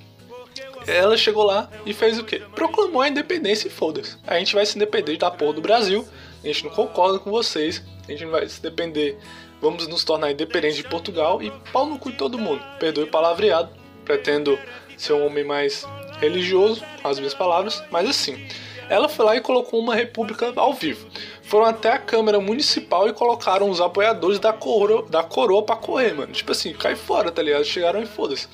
Ela 0.87 1.16
chegou 1.16 1.44
lá 1.44 1.68
e 1.85 1.92
fez 1.92 2.18
o 2.18 2.25
quê? 2.25 2.40
Proclamou 2.54 3.02
a 3.02 3.08
independência 3.08 3.66
e 3.66 3.70
foda-se. 3.70 4.16
A 4.26 4.38
gente 4.38 4.54
vai 4.54 4.64
se 4.64 4.78
depender 4.78 5.16
da 5.16 5.30
porra 5.30 5.54
do 5.54 5.61
Brasil, 5.61 6.06
a 6.42 6.47
gente 6.47 6.64
não 6.64 6.70
concorda 6.70 7.18
com 7.18 7.30
vocês, 7.30 7.82
a 8.06 8.11
gente 8.11 8.25
não 8.25 8.30
vai 8.30 8.49
se 8.49 8.62
depender 8.62 9.18
vamos 9.61 9.87
nos 9.87 10.04
tornar 10.04 10.30
independentes 10.30 10.76
de 10.76 10.85
Portugal 10.85 11.42
e 11.42 11.50
pau 11.73 11.87
no 11.87 11.99
cu 11.99 12.11
de 12.11 12.16
todo 12.16 12.38
mundo. 12.38 12.62
Perdoe 12.78 13.04
o 13.04 13.11
palavreado, 13.11 13.70
pretendo 14.04 14.58
ser 14.97 15.12
um 15.14 15.26
homem 15.26 15.44
mais 15.44 15.87
religioso, 16.20 16.85
as 17.02 17.18
minhas 17.18 17.35
palavras, 17.35 17.82
mas 17.90 18.08
assim. 18.08 18.47
Ela 18.88 19.09
foi 19.09 19.25
lá 19.25 19.37
e 19.37 19.40
colocou 19.40 19.80
uma 19.80 19.95
república 19.95 20.52
ao 20.57 20.73
vivo. 20.73 21.07
Foram 21.42 21.66
até 21.66 21.92
a 21.92 21.99
Câmara 21.99 22.40
Municipal 22.40 23.09
e 23.09 23.12
colocaram 23.12 23.68
os 23.71 23.80
apoiadores 23.80 24.38
da 24.38 24.52
coroa, 24.52 25.07
da 25.09 25.23
coroa 25.23 25.62
pra 25.62 25.76
correr, 25.76 26.14
mano. 26.14 26.33
Tipo 26.33 26.52
assim, 26.52 26.73
cai 26.73 26.97
fora, 26.97 27.30
tá 27.30 27.42
ligado? 27.42 27.64
Chegaram 27.64 28.02
e 28.02 28.07
foda-se. 28.07 28.49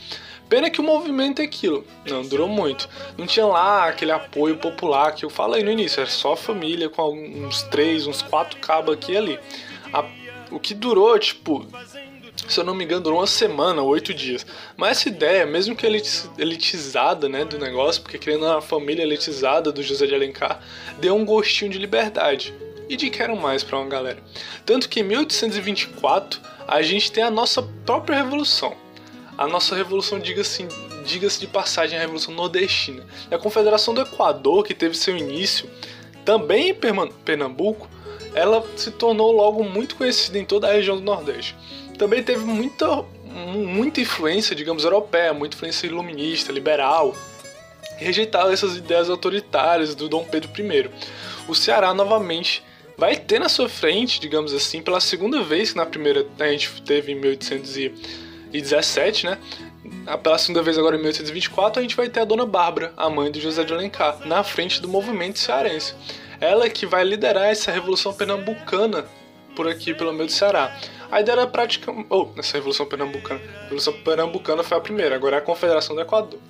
Pena 0.48 0.70
que 0.70 0.80
o 0.80 0.84
movimento 0.84 1.40
é 1.40 1.44
aquilo. 1.44 1.84
Não 2.06 2.22
durou 2.22 2.48
muito. 2.48 2.88
Não 3.16 3.26
tinha 3.26 3.46
lá 3.46 3.88
aquele 3.88 4.12
apoio 4.12 4.56
popular 4.56 5.14
que 5.14 5.24
eu 5.24 5.30
falei 5.30 5.62
no 5.62 5.70
início. 5.70 6.00
Era 6.00 6.10
só 6.10 6.36
família 6.36 6.88
com 6.88 7.12
uns 7.12 7.62
três, 7.64 8.06
uns 8.06 8.22
quatro 8.22 8.58
cabos 8.60 8.94
aqui 8.94 9.12
e 9.12 9.16
ali. 9.16 9.40
A 9.92 10.04
o 10.50 10.60
que 10.60 10.72
durou, 10.72 11.18
tipo, 11.18 11.66
se 12.48 12.58
eu 12.58 12.64
não 12.64 12.74
me 12.74 12.84
engano, 12.84 13.02
durou 13.02 13.20
uma 13.20 13.26
semana, 13.26 13.82
oito 13.82 14.12
dias. 14.12 14.46
Mas 14.76 14.98
essa 14.98 15.08
ideia, 15.08 15.46
mesmo 15.46 15.74
que 15.74 15.86
elitizada, 15.86 17.28
né, 17.28 17.44
do 17.44 17.58
negócio, 17.58 18.02
porque 18.02 18.18
criando 18.18 18.46
uma 18.46 18.60
família 18.60 19.02
elitizada 19.02 19.72
do 19.72 19.82
José 19.82 20.06
de 20.06 20.14
Alencar, 20.14 20.60
deu 20.98 21.14
um 21.14 21.24
gostinho 21.24 21.70
de 21.70 21.78
liberdade 21.78 22.54
e 22.88 22.96
de 22.96 23.10
quero 23.10 23.36
mais 23.36 23.62
para 23.62 23.78
uma 23.78 23.88
galera. 23.88 24.18
Tanto 24.64 24.88
que 24.88 25.00
em 25.00 25.04
1824 25.04 26.40
a 26.66 26.82
gente 26.82 27.10
tem 27.10 27.24
a 27.24 27.30
nossa 27.30 27.62
própria 27.84 28.16
revolução. 28.16 28.76
A 29.36 29.48
nossa 29.48 29.74
revolução, 29.74 30.18
diga-se 30.18 30.66
diga 31.04 31.28
de 31.28 31.46
passagem, 31.46 31.98
a 31.98 32.00
revolução 32.00 32.34
nordestina. 32.34 33.04
E 33.30 33.34
a 33.34 33.38
Confederação 33.38 33.94
do 33.94 34.00
Equador, 34.00 34.64
que 34.64 34.74
teve 34.74 34.96
seu 34.96 35.16
início 35.16 35.68
também 36.24 36.70
em 36.70 36.74
Pernambuco, 37.24 37.88
ela 38.34 38.64
se 38.76 38.90
tornou 38.90 39.32
logo 39.32 39.62
muito 39.62 39.96
conhecida 39.96 40.38
em 40.38 40.44
toda 40.44 40.68
a 40.68 40.72
região 40.72 40.96
do 40.96 41.02
Nordeste. 41.02 41.56
Também 41.96 42.22
teve 42.22 42.44
muita, 42.44 43.04
muita 43.24 44.00
influência, 44.00 44.54
digamos, 44.54 44.84
europeia, 44.84 45.32
muita 45.32 45.56
influência 45.56 45.86
iluminista, 45.86 46.52
liberal, 46.52 47.14
e 48.00 48.04
rejeitava 48.04 48.52
essas 48.52 48.76
ideias 48.76 49.08
autoritárias 49.08 49.94
do 49.94 50.08
Dom 50.08 50.24
Pedro 50.24 50.50
I. 50.58 50.90
O 51.46 51.54
Ceará 51.54 51.94
novamente 51.94 52.62
vai 52.96 53.16
ter 53.16 53.38
na 53.38 53.48
sua 53.48 53.68
frente, 53.68 54.20
digamos 54.20 54.52
assim, 54.52 54.82
pela 54.82 55.00
segunda 55.00 55.42
vez 55.42 55.70
que 55.70 55.76
na 55.76 55.86
primeira 55.86 56.26
a 56.38 56.48
gente 56.48 56.82
teve 56.82 57.12
em 57.12 57.16
1817, 57.16 59.26
né? 59.26 59.38
pela 60.22 60.38
segunda 60.38 60.62
vez 60.62 60.78
agora 60.78 60.96
em 60.96 60.98
1824, 60.98 61.80
a 61.80 61.82
gente 61.82 61.96
vai 61.96 62.08
ter 62.08 62.20
a 62.20 62.24
Dona 62.24 62.46
Bárbara, 62.46 62.92
a 62.96 63.10
mãe 63.10 63.30
do 63.30 63.40
José 63.40 63.64
de 63.64 63.72
Alencar, 63.72 64.26
na 64.26 64.42
frente 64.42 64.80
do 64.80 64.88
movimento 64.88 65.38
cearense. 65.38 65.94
Ela 66.40 66.68
que 66.68 66.86
vai 66.86 67.04
liderar 67.04 67.46
essa 67.46 67.70
revolução 67.70 68.12
pernambucana 68.12 69.04
por 69.54 69.68
aqui 69.68 69.94
pelo 69.94 70.12
meio 70.12 70.26
do 70.26 70.32
Ceará. 70.32 70.76
A 71.10 71.20
ideia 71.20 71.36
era 71.36 71.46
praticamente. 71.46 72.06
Oh, 72.10 72.28
essa 72.36 72.56
Revolução 72.56 72.86
Pernambucana. 72.86 73.40
A 73.58 73.62
Revolução 73.64 73.92
Pernambucana 73.92 74.62
foi 74.62 74.76
a 74.76 74.80
primeira, 74.80 75.14
agora 75.14 75.36
é 75.36 75.38
a 75.38 75.42
Confederação 75.42 75.94
do 75.94 76.02
Equador. 76.02 76.40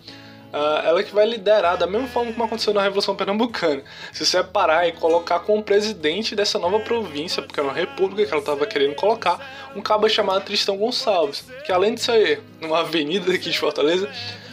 Uh, 0.53 0.87
ela 0.87 1.03
que 1.03 1.12
vai 1.12 1.26
liderar 1.26 1.76
da 1.76 1.85
mesma 1.85 2.07
forma 2.07 2.33
como 2.33 2.45
aconteceu 2.45 2.73
na 2.73 2.81
Revolução 2.81 3.17
Pernambucana. 3.17 3.83
Se 4.12 4.25
separar 4.25 4.87
e 4.88 4.93
colocar 4.93 5.41
como 5.41 5.62
presidente 5.62 6.37
dessa 6.37 6.59
nova 6.61 6.79
província, 6.79 7.43
porque 7.43 7.59
era 7.59 7.69
uma 7.69 7.75
república 7.75 8.25
que 8.25 8.33
ela 8.33 8.41
estava 8.41 8.64
querendo 8.64 8.95
colocar, 8.95 9.73
um 9.75 9.83
cabo 9.83 10.09
chamado 10.09 10.45
Tristão 10.45 10.76
Gonçalves, 10.76 11.45
que 11.67 11.73
além 11.73 11.95
de 11.95 12.03
ser 12.03 12.41
numa 12.61 12.81
avenida 12.81 13.35
aqui 13.35 13.50
de 13.50 13.59
Fortaleza, 13.59 14.09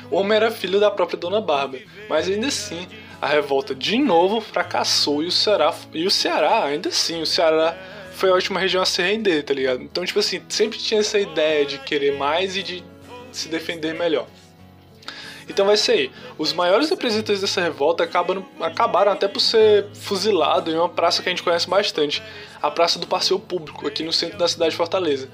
o 0.09 0.17
homem 0.17 0.35
era 0.35 0.49
filho 0.49 0.79
da 0.79 0.89
própria 0.89 1.19
Dona 1.19 1.39
Bárbara. 1.39 1.83
Mas 2.09 2.27
ainda 2.27 2.47
assim, 2.47 2.87
a 3.21 3.27
revolta 3.27 3.75
de 3.75 3.97
novo 3.99 4.41
fracassou 4.41 5.21
e 5.21 5.27
o 5.27 5.31
Ceará, 5.31 5.73
e 5.93 6.07
o 6.07 6.11
Ceará 6.11 6.65
ainda 6.65 6.89
assim, 6.89 7.21
o 7.21 7.25
Ceará 7.25 7.77
foi 8.13 8.31
a 8.31 8.33
última 8.33 8.59
região 8.59 8.81
a 8.81 8.85
se 8.85 9.01
render, 9.01 9.43
tá 9.43 9.53
ligado? 9.53 9.81
Então, 9.81 10.03
tipo 10.03 10.19
assim, 10.19 10.41
sempre 10.49 10.77
tinha 10.79 10.99
essa 10.99 11.19
ideia 11.19 11.65
de 11.65 11.77
querer 11.79 12.17
mais 12.17 12.57
e 12.57 12.63
de 12.63 12.83
se 13.31 13.47
defender 13.47 13.93
melhor. 13.93 14.27
Então 15.47 15.65
vai 15.65 15.77
ser 15.77 15.91
aí. 15.91 16.11
Os 16.37 16.53
maiores 16.53 16.89
representantes 16.89 17.41
dessa 17.41 17.61
revolta 17.61 18.03
acabam, 18.03 18.45
acabaram 18.59 19.11
até 19.11 19.27
por 19.27 19.39
ser 19.39 19.87
fuzilados 19.93 20.73
em 20.73 20.77
uma 20.77 20.89
praça 20.89 21.21
que 21.21 21.29
a 21.29 21.31
gente 21.31 21.43
conhece 21.43 21.69
bastante, 21.69 22.23
a 22.61 22.71
Praça 22.71 22.97
do 22.97 23.05
Passeio 23.05 23.39
Público, 23.39 23.87
aqui 23.87 24.03
no 24.03 24.13
centro 24.13 24.37
da 24.37 24.47
cidade 24.47 24.71
de 24.71 24.77
Fortaleza. 24.77 25.29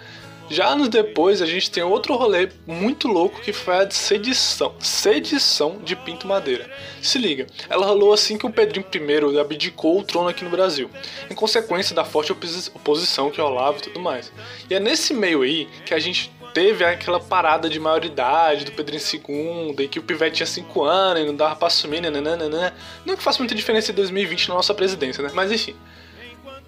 Já 0.50 0.68
anos 0.68 0.88
depois, 0.90 1.42
a 1.42 1.46
gente 1.46 1.70
tem 1.70 1.84
outro 1.84 2.16
rolê 2.16 2.50
muito 2.66 3.08
louco 3.08 3.42
que 3.42 3.52
foi 3.52 3.78
a 3.78 3.84
de 3.84 3.94
sedição, 3.94 4.74
sedição 4.80 5.80
de 5.84 5.96
Pinto 5.96 6.28
Madeira. 6.28 6.70
Se 7.02 7.18
liga, 7.18 7.48
ela 7.70 7.86
rolou 7.86 8.14
assim 8.14 8.38
que 8.38 8.46
o 8.46 8.50
Pedrinho 8.50 8.86
I 8.94 9.40
abdicou 9.40 10.00
o 10.00 10.04
trono 10.04 10.30
aqui 10.30 10.44
no 10.44 10.50
Brasil, 10.50 10.90
em 11.30 11.36
consequência 11.36 11.94
da 11.94 12.06
forte 12.06 12.32
oposição 12.32 13.30
que 13.30 13.42
rolava 13.42 13.78
e 13.78 13.82
tudo 13.82 14.00
mais. 14.00 14.32
E 14.70 14.74
é 14.74 14.80
nesse 14.80 15.14
meio 15.14 15.42
aí 15.42 15.68
que 15.86 15.94
a 15.94 16.00
gente 16.00 16.32
teve 16.54 16.84
aquela 16.84 17.20
parada 17.20 17.70
de 17.70 17.80
maioridade 17.80 18.66
do 18.66 18.72
Pedrinho 18.72 19.04
II, 19.04 19.76
e 19.78 19.88
que 19.88 20.00
o 20.00 20.04
Pivete 20.04 20.38
tinha 20.38 20.48
5 20.48 20.84
anos 20.84 21.22
e 21.22 21.26
não 21.26 21.36
dava 21.36 21.56
pra 21.56 21.68
assumir, 21.68 22.02
nananana. 22.02 22.74
Não 23.06 23.16
que 23.16 23.22
faça 23.22 23.40
muita 23.40 23.54
diferença 23.54 23.92
em 23.92 23.96
2020 23.96 24.50
na 24.50 24.56
nossa 24.56 24.74
presidência, 24.74 25.22
né? 25.22 25.30
Mas 25.34 25.52
enfim. 25.52 25.76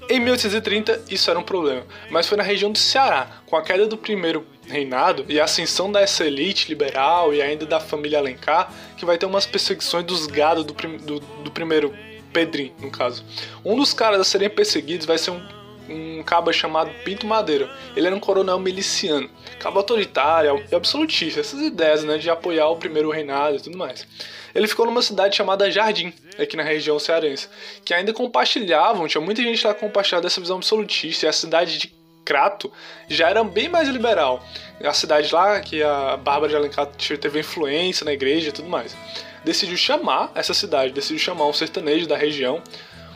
Em 0.10 0.20
1830, 0.20 1.04
isso 1.12 1.30
era 1.30 1.38
um 1.38 1.44
problema, 1.44 1.86
mas 2.10 2.28
foi 2.28 2.36
na 2.36 2.44
região 2.44 2.72
do 2.72 2.80
Ceará, 2.80 3.28
com 3.46 3.56
a 3.56 3.62
queda 3.62 3.86
do 3.86 3.96
primeiro 3.96 4.44
reinado 4.68 5.24
e 5.30 5.40
a 5.40 5.44
ascensão 5.44 5.92
dessa 5.92 6.26
elite 6.26 6.68
liberal 6.68 7.32
e 7.32 7.44
ainda 7.44 7.64
da 7.64 7.80
família 7.80 8.18
Alencar, 8.18 8.74
que 8.98 9.06
vai 9.06 9.20
ter 9.20 9.28
umas 9.28 9.46
perseguições 9.46 10.04
dos 10.04 10.26
gados 10.26 10.66
do, 10.66 10.74
prim 10.74 10.98
do, 10.98 11.20
do 11.20 11.52
primeiro 11.52 11.94
Pedrinho, 12.34 12.74
no 12.80 12.90
caso. 12.90 13.24
Um 13.64 13.76
dos 13.76 13.94
caras 13.94 14.20
a 14.20 14.24
serem 14.24 14.50
perseguidos 14.50 15.06
vai 15.06 15.20
ser 15.20 15.30
um 15.30 15.59
um 15.90 16.24
cabo 16.24 16.52
chamado 16.54 16.92
Pinto 17.04 17.26
Madeira. 17.26 17.70
Ele 17.96 18.08
era 18.08 18.16
um 18.16 18.20
coronel 18.20 18.60
miliciano, 18.60 19.30
cabo 19.60 19.78
autoritário 19.78 20.64
e 20.72 20.76
absolutista, 20.76 21.40
essas 21.40 21.62
ideias 21.62 22.04
né, 22.04 22.18
de 22.18 22.30
apoiar 22.30 22.70
o 22.70 22.78
primeiro 22.78 23.10
reinado 23.10 23.58
e 23.58 23.62
tudo 23.62 23.78
mais. 23.78 24.06
Ele 24.54 24.68
ficou 24.68 24.86
numa 24.86 25.02
cidade 25.02 25.36
chamada 25.36 25.70
Jardim, 25.70 26.14
aqui 26.38 26.58
na 26.58 26.64
região 26.64 26.98
cearense, 26.98 27.48
que 27.86 27.94
ainda 27.94 28.14
compartilhavam, 28.14 29.08
tinha 29.08 29.22
muita 29.22 29.42
gente 29.42 29.66
lá 29.66 29.74
compartilhando 29.74 30.26
essa 30.26 30.42
visão 30.42 30.58
absolutista, 30.58 31.26
e 31.26 31.30
a 31.30 31.34
cidade 31.34 31.78
de 31.78 32.00
Crato 32.30 32.72
já 33.08 33.28
era 33.28 33.44
bem 33.44 33.68
mais 33.68 33.88
liberal. 33.88 34.46
A 34.84 34.94
cidade 34.94 35.34
lá, 35.34 35.60
que 35.60 35.82
a 35.82 36.16
Bárbara 36.16 36.50
de 36.50 36.56
Alencar 36.56 36.86
teve 37.20 37.40
influência 37.40 38.06
na 38.06 38.14
igreja 38.14 38.50
e 38.50 38.52
tudo 38.52 38.70
mais. 38.70 38.96
Decidiu 39.44 39.76
chamar 39.76 40.32
essa 40.36 40.54
cidade, 40.54 40.94
decidiu 40.94 41.18
chamar 41.18 41.48
um 41.48 41.54
sertanejo 41.54 42.08
da 42.08 42.16
região, 42.16 42.62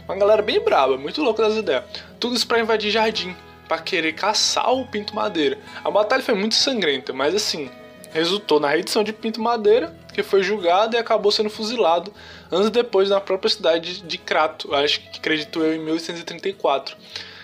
uma 0.08 0.16
galera 0.16 0.42
bem 0.42 0.60
braba, 0.60 0.98
muito 0.98 1.22
louca 1.22 1.44
das 1.44 1.56
ideias. 1.56 1.84
Tudo 2.20 2.36
isso 2.36 2.48
pra 2.48 2.60
invadir 2.60 2.92
Jardim, 2.92 3.36
para 3.68 3.82
querer 3.82 4.14
caçar 4.14 4.72
o 4.72 4.86
Pinto 4.88 5.16
Madeira. 5.16 5.58
A 5.84 5.90
batalha 5.90 6.22
foi 6.22 6.34
muito 6.34 6.56
sangrenta, 6.56 7.14
mas 7.14 7.34
assim, 7.34 7.70
resultou 8.12 8.60
na 8.60 8.70
reedição 8.70 9.04
de 9.04 9.12
Pinto 9.12 9.42
Madeira, 9.42 9.96
que 10.14 10.22
foi 10.22 10.44
julgado 10.44 10.96
e 10.96 11.00
acabou 11.00 11.32
sendo 11.32 11.50
fuzilado 11.50 12.14
anos 12.52 12.70
depois 12.70 13.10
na 13.10 13.20
própria 13.20 13.50
cidade 13.50 14.02
de 14.02 14.18
Crato, 14.18 14.74
acho 14.76 15.02
que 15.02 15.18
acredito 15.18 15.60
eu 15.62 15.76
em 15.76 15.80
1834. 15.80 16.96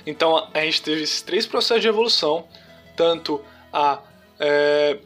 Então 0.05 0.47
a 0.53 0.61
gente 0.61 0.81
teve 0.81 1.01
esses 1.01 1.21
três 1.21 1.45
processos 1.45 1.81
de 1.81 1.87
revolução, 1.87 2.47
tanto 2.95 3.41
a 3.73 3.99
é, 4.39 4.97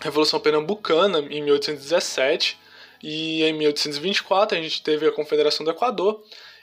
Revolução 0.00 0.40
Pernambucana 0.40 1.20
em 1.20 1.42
1817 1.42 2.58
e 3.02 3.42
em 3.44 3.52
1824 3.52 4.58
a 4.58 4.60
gente 4.60 4.82
teve 4.82 5.06
a 5.06 5.12
Confederação 5.12 5.64
do 5.64 5.70
Equador 5.70 6.22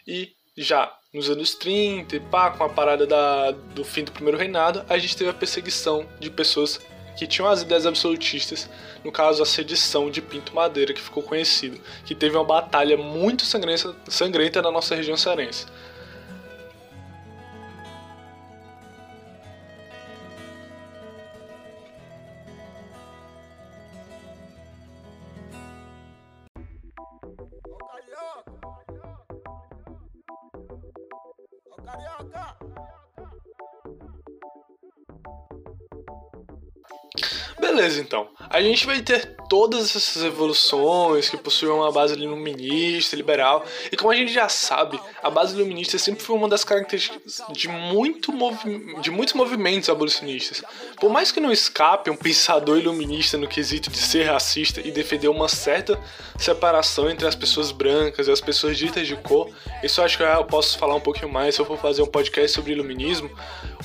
e 0.09 0.35
já 0.57 0.91
nos 1.13 1.29
anos 1.29 1.53
30 1.55 2.15
e 2.15 2.19
pá, 2.19 2.51
com 2.51 2.63
a 2.63 2.69
parada 2.69 3.05
da, 3.05 3.51
do 3.51 3.83
fim 3.83 4.03
do 4.03 4.11
primeiro 4.11 4.37
reinado, 4.37 4.83
a 4.89 4.97
gente 4.97 5.15
teve 5.15 5.29
a 5.29 5.33
perseguição 5.33 6.07
de 6.19 6.29
pessoas 6.29 6.79
que 7.15 7.27
tinham 7.27 7.49
as 7.49 7.61
ideias 7.61 7.85
absolutistas, 7.85 8.69
no 9.03 9.11
caso 9.11 9.43
a 9.43 9.45
sedição 9.45 10.09
de 10.09 10.21
Pinto 10.21 10.55
Madeira, 10.55 10.93
que 10.93 11.01
ficou 11.01 11.21
conhecido, 11.21 11.79
que 12.05 12.15
teve 12.15 12.35
uma 12.35 12.45
batalha 12.45 12.95
muito 12.97 13.45
sangrenta, 13.45 13.95
sangrenta 14.07 14.61
na 14.61 14.71
nossa 14.71 14.95
região 14.95 15.17
cearense. 15.17 15.65
Beleza, 37.59 37.99
então. 37.99 38.27
A 38.49 38.61
gente 38.61 38.85
vai 38.85 39.01
ter 39.01 39.35
todas 39.49 39.95
essas 39.95 40.23
evoluções 40.23 41.27
que 41.27 41.35
possuem 41.35 41.71
uma 41.71 41.91
base 41.91 42.13
iluminista, 42.13 43.15
liberal. 43.15 43.65
E 43.91 43.97
como 43.97 44.11
a 44.11 44.15
gente 44.15 44.31
já 44.31 44.47
sabe, 44.47 44.99
a 45.21 45.29
base 45.29 45.55
iluminista 45.55 45.97
sempre 45.97 46.23
foi 46.23 46.35
uma 46.35 46.47
das 46.47 46.63
características 46.63 47.41
de, 47.51 47.67
muito 47.67 48.31
de 49.01 49.11
muitos 49.11 49.33
movimentos 49.33 49.89
abolicionistas. 49.89 50.63
Por 50.99 51.09
mais 51.11 51.31
que 51.31 51.39
não 51.39 51.51
escape 51.51 52.09
um 52.09 52.15
pensador 52.15 52.77
iluminista 52.77 53.37
no 53.37 53.47
quesito 53.47 53.89
de 53.89 53.97
ser 53.97 54.23
racista 54.23 54.79
e 54.81 54.91
defender 54.91 55.27
uma 55.27 55.47
certa 55.47 55.99
separação 56.37 57.09
entre 57.09 57.27
as 57.27 57.35
pessoas 57.35 57.71
brancas 57.71 58.27
e 58.27 58.31
as 58.31 58.39
pessoas 58.39 58.77
ditas 58.77 59.07
de 59.07 59.15
cor, 59.15 59.49
isso 59.83 60.01
acho 60.01 60.17
que 60.17 60.23
eu 60.23 60.45
posso 60.45 60.77
falar 60.77 60.95
um 60.95 61.01
pouquinho 61.01 61.29
mais 61.29 61.55
se 61.55 61.61
eu 61.61 61.65
for 61.65 61.77
fazer 61.77 62.03
um 62.03 62.07
podcast 62.07 62.55
sobre 62.55 62.73
iluminismo. 62.73 63.29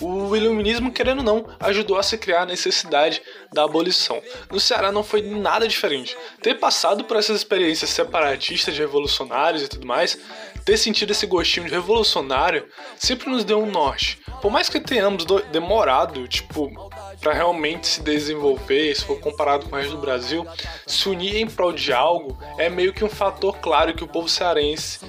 O 0.00 0.34
iluminismo, 0.34 0.92
querendo 0.92 1.18
ou 1.18 1.24
não, 1.24 1.46
ajudou 1.60 1.96
a 1.96 2.02
se 2.02 2.18
criar 2.18 2.42
a 2.42 2.46
necessidade 2.46 3.22
da 3.52 3.64
abolição. 3.64 4.20
No 4.50 4.58
Ceará 4.58 4.90
não 4.90 5.04
foi 5.04 5.22
nada 5.22 5.68
diferente. 5.68 6.16
Ter 6.42 6.54
passado 6.54 7.04
por 7.04 7.16
essas 7.16 7.36
experiências 7.36 7.90
separatistas 7.90 8.74
de 8.74 8.80
revolucionários 8.80 9.62
e 9.62 9.68
tudo 9.68 9.86
mais, 9.86 10.18
ter 10.64 10.76
sentido 10.76 11.12
esse 11.12 11.26
gostinho 11.26 11.66
de 11.66 11.72
revolucionário, 11.72 12.66
sempre 12.96 13.30
nos 13.30 13.44
deu 13.44 13.62
um 13.62 13.70
norte. 13.70 14.20
Por 14.40 14.50
mais 14.50 14.68
que 14.68 14.80
tenhamos 14.80 15.24
demorado, 15.52 16.26
tipo, 16.26 16.72
para 17.20 17.32
realmente 17.32 17.86
se 17.86 18.02
desenvolver, 18.02 18.94
se 18.94 19.04
for 19.04 19.20
comparado 19.20 19.66
com 19.66 19.76
o 19.76 19.78
resto 19.78 19.92
do 19.92 20.00
Brasil, 20.00 20.46
se 20.86 21.08
unir 21.08 21.36
em 21.36 21.46
prol 21.46 21.72
de 21.72 21.92
algo 21.92 22.38
é 22.58 22.68
meio 22.68 22.92
que 22.92 23.04
um 23.04 23.08
fator 23.08 23.56
claro 23.58 23.94
que 23.94 24.04
o 24.04 24.08
povo 24.08 24.28
cearense 24.28 25.00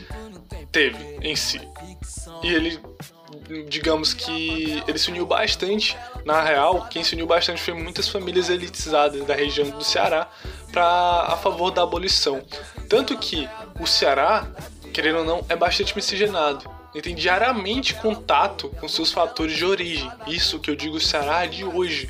teve 0.72 1.18
em 1.22 1.36
si. 1.36 1.60
E 2.44 2.54
ele 2.54 2.80
digamos 3.68 4.14
que 4.14 4.84
ele 4.88 4.98
se 4.98 5.10
uniu 5.10 5.26
bastante. 5.26 5.98
Na 6.24 6.42
real, 6.42 6.88
quem 6.90 7.04
se 7.04 7.14
uniu 7.14 7.28
bastante 7.28 7.62
foi 7.62 7.74
muitas 7.74 8.08
famílias 8.08 8.50
elitizadas 8.50 9.24
da 9.26 9.36
região 9.36 9.70
do 9.70 9.84
Ceará 9.84 10.28
para 10.72 10.84
a 11.28 11.38
favor 11.38 11.72
da 11.72 11.84
abolição. 11.84 12.44
Tanto 12.90 13.18
que 13.18 13.48
o 13.80 13.86
Ceará, 13.86 14.48
querendo 14.94 15.20
ou 15.20 15.26
não, 15.26 15.46
é 15.50 15.56
bastante 15.56 15.96
miscigenado. 15.96 16.70
Ele 16.94 17.02
tem 17.02 17.16
diariamente 17.16 17.94
contato 17.96 18.70
com 18.80 18.88
seus 18.88 19.12
fatores 19.12 19.58
de 19.58 19.66
origem. 19.66 20.10
Isso 20.28 20.60
que 20.60 20.72
eu 20.72 20.76
digo 20.76 21.00
Ceará 21.00 21.46
de 21.46 21.66
hoje. 21.66 22.10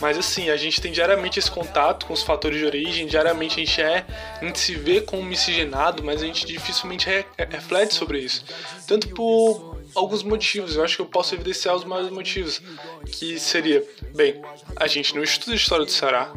Mas 0.00 0.18
assim, 0.18 0.50
a 0.50 0.56
gente 0.56 0.80
tem 0.80 0.92
diariamente 0.92 1.38
esse 1.38 1.50
contato 1.50 2.06
com 2.06 2.12
os 2.12 2.22
fatores 2.22 2.58
de 2.58 2.66
origem, 2.66 3.06
diariamente 3.06 3.54
a 3.54 3.64
gente 3.64 3.80
é, 3.80 4.04
a 4.40 4.44
gente 4.44 4.58
se 4.58 4.74
vê 4.74 5.00
como 5.00 5.22
miscigenado, 5.22 6.02
mas 6.02 6.20
a 6.20 6.26
gente 6.26 6.44
dificilmente 6.44 7.08
re 7.08 7.24
reflete 7.48 7.94
sobre 7.94 8.18
isso. 8.18 8.44
Tanto 8.86 9.08
por 9.10 9.73
alguns 9.94 10.22
motivos. 10.22 10.76
Eu 10.76 10.84
acho 10.84 10.96
que 10.96 11.02
eu 11.02 11.06
posso 11.06 11.34
evidenciar 11.34 11.74
os 11.74 11.84
maiores 11.84 12.10
motivos. 12.10 12.60
Que 13.06 13.38
seria, 13.38 13.84
bem, 14.14 14.42
a 14.76 14.86
gente 14.86 15.14
não 15.14 15.22
estuda 15.22 15.54
história 15.54 15.84
do 15.84 15.90
Ceará. 15.90 16.32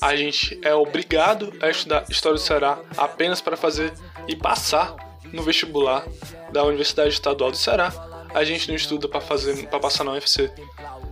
A 0.00 0.16
gente 0.16 0.58
é 0.62 0.74
obrigado 0.74 1.52
a 1.60 1.70
estudar 1.70 2.04
história 2.10 2.38
do 2.38 2.42
Ceará 2.42 2.78
apenas 2.96 3.40
para 3.40 3.56
fazer 3.56 3.92
e 4.26 4.34
passar 4.34 4.96
no 5.32 5.42
vestibular 5.42 6.06
da 6.52 6.64
Universidade 6.64 7.10
Estadual 7.10 7.50
do 7.50 7.56
Ceará. 7.56 7.92
A 8.32 8.42
gente 8.44 8.68
não 8.68 8.74
estuda 8.74 9.08
para 9.08 9.20
fazer 9.20 9.66
para 9.68 9.78
passar 9.78 10.04
na 10.04 10.12
UFC. 10.12 10.50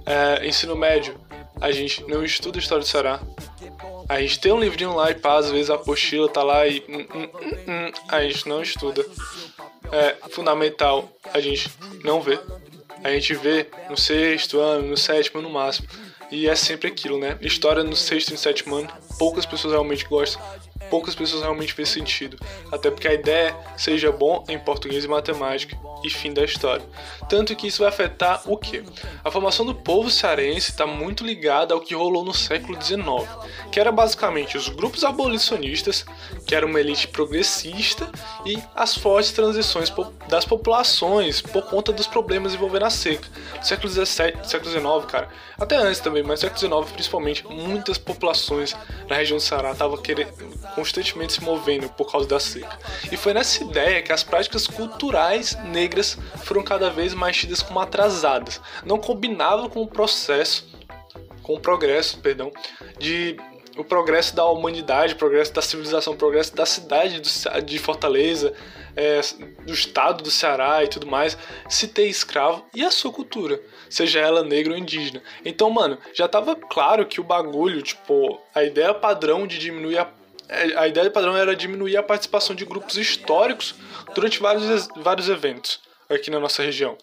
É, 0.05 0.47
ensino 0.47 0.75
médio, 0.75 1.19
a 1.61 1.71
gente 1.71 2.05
não 2.09 2.25
estuda 2.25 2.59
história 2.59 2.83
do 2.83 2.89
Ceará. 2.89 3.21
A 4.09 4.21
gente 4.21 4.41
tem 4.41 4.53
um 4.53 4.59
livrinho 4.59 4.95
lá 4.95 5.11
e 5.11 5.15
pá, 5.15 5.39
às 5.39 5.51
vezes 5.51 5.71
a 5.71 5.75
apostila 5.75 6.29
tá 6.29 6.43
lá 6.43 6.67
e. 6.67 6.81
Hum, 6.89 7.07
hum, 7.15 7.29
hum, 7.35 7.57
hum, 7.69 7.93
a 8.09 8.23
gente 8.23 8.49
não 8.49 8.61
estuda. 8.61 9.05
É 9.93 10.17
fundamental 10.31 11.11
a 11.33 11.39
gente 11.41 11.71
não 12.03 12.21
ver. 12.21 12.41
A 13.05 13.11
gente 13.11 13.35
vê 13.35 13.67
no 13.91 13.97
sexto 13.97 14.59
ano, 14.59 14.89
no 14.89 14.97
sétimo 14.97 15.43
no 15.43 15.51
máximo. 15.51 15.87
E 16.31 16.49
é 16.49 16.55
sempre 16.55 16.89
aquilo, 16.89 17.19
né? 17.19 17.37
História 17.43 17.85
no 17.85 17.95
sexto 17.95 18.31
e 18.31 18.33
no 18.33 18.39
sétimo 18.39 18.77
ano, 18.77 18.89
poucas 19.19 19.45
pessoas 19.45 19.75
realmente 19.75 20.07
gostam 20.07 20.41
poucas 20.93 21.15
pessoas 21.15 21.41
realmente 21.41 21.75
vê 21.75 21.87
sentido, 21.87 22.37
até 22.71 22.91
porque 22.91 23.09
a 23.09 23.15
ideia 23.15 23.57
seja 23.79 24.13
bom 24.13 24.45
em 24.47 24.59
português 24.59 25.07
e 25.07 25.09
matemática 25.09 25.75
e 26.05 26.11
fim 26.11 26.35
da 26.35 26.45
história. 26.45 26.85
Tanto 27.31 27.57
que 27.57 27.67
isso 27.67 27.79
vai 27.79 27.89
afetar 27.89 28.43
o 28.45 28.59
que? 28.59 28.85
A 29.25 29.31
formação 29.31 29.65
do 29.65 29.75
povo 29.75 30.11
cearense 30.11 30.71
está 30.71 30.87
muito 30.87 31.25
ligada 31.25 31.73
ao 31.73 31.81
que 31.81 31.95
rolou 31.95 32.23
no 32.23 32.35
século 32.35 32.77
XIX, 32.81 33.27
que 33.71 33.81
era 33.81 33.91
basicamente 33.91 34.59
os 34.59 34.69
grupos 34.69 35.03
abolicionistas, 35.03 36.05
que 36.47 36.55
era 36.55 36.67
uma 36.67 36.79
elite 36.79 37.09
progressista, 37.09 38.11
e 38.45 38.63
as 38.75 38.95
fortes 38.95 39.33
transições 39.33 39.91
das 40.29 40.45
populações 40.45 41.41
por 41.41 41.63
conta 41.63 41.91
dos 41.91 42.07
problemas 42.07 42.53
envolvendo 42.53 42.85
a 42.85 42.91
seca. 42.91 43.29
No 43.57 43.65
século 43.65 43.89
XVII, 43.89 44.05
século 44.45 44.71
XIX, 44.71 45.11
cara, 45.11 45.29
até 45.59 45.77
antes 45.77 46.01
também, 46.01 46.23
mas 46.23 46.41
século 46.41 46.59
XIX 46.59 46.93
principalmente, 46.93 47.47
muitas 47.47 47.97
populações 47.97 48.77
na 49.09 49.17
região 49.17 49.39
do 49.39 49.43
Ceará 49.43 49.73
estavam 49.73 49.97
querendo 49.97 50.33
constantemente 50.83 51.35
se 51.35 51.45
movendo 51.45 51.89
por 51.91 52.11
causa 52.11 52.27
da 52.27 52.41
seca. 52.41 52.77
E 53.11 53.17
foi 53.17 53.33
nessa 53.33 53.63
ideia 53.63 54.03
que 54.03 54.13
as 54.13 54.25
práticas 54.25 54.67
culturais 54.67 55.57
negras 55.63 56.19
foram 56.39 56.65
cada 56.65 56.91
vez 56.91 57.15
mais 57.15 57.37
tidas 57.37 57.63
como 57.63 57.79
atrasadas, 57.79 58.61
não 58.85 58.99
combinavam 58.99 59.69
com 59.69 59.81
o 59.81 59.87
processo, 59.87 60.69
com 61.41 61.55
o 61.55 61.61
progresso, 61.61 62.19
perdão, 62.19 62.51
de 62.99 63.37
o 63.77 63.85
progresso 63.85 64.35
da 64.35 64.45
humanidade, 64.45 65.15
o 65.15 65.17
progresso 65.17 65.55
da 65.55 65.63
civilização, 65.63 66.13
o 66.13 66.17
progresso 66.17 66.55
da 66.55 66.67
cidade 66.67 67.23
de 67.65 67.79
Fortaleza, 67.79 68.53
é, 68.95 69.21
do 69.65 69.73
estado 69.73 70.23
do 70.23 70.31
Ceará 70.31 70.85
e 70.85 70.89
tudo 70.89 71.07
mais, 71.07 71.39
se 71.69 71.89
ter 71.89 72.07
escravo 72.07 72.67
e 72.75 72.85
a 72.85 72.91
sua 72.91 73.13
cultura, 73.13 73.63
seja 73.89 74.21
ela 74.21 74.43
negra 74.43 74.73
ou 74.73 74.79
indígena. 74.79 75.23
Então, 75.45 75.71
mano, 75.71 75.97
já 76.13 76.29
tava 76.29 76.55
claro 76.57 77.07
que 77.07 77.21
o 77.21 77.25
bagulho, 77.25 77.81
tipo, 77.81 78.39
a 78.55 78.63
ideia 78.63 78.93
padrão 78.93 79.47
de 79.47 79.59
diminuir 79.59 79.99
a 79.99 80.05
a 80.77 80.89
ideia 80.89 81.11
padrão 81.11 81.37
era 81.37 81.57
diminuir 81.57 81.97
a 81.97 82.03
participação 82.03 82.55
de 82.55 82.65
grupos 82.65 82.97
históricos 82.97 83.75
durante 84.15 84.41
vários, 84.41 84.89
vários 84.97 85.29
eventos 85.29 85.81
aqui 86.09 86.31
na 86.31 86.41
nossa 86.41 86.63
região. 86.63 86.97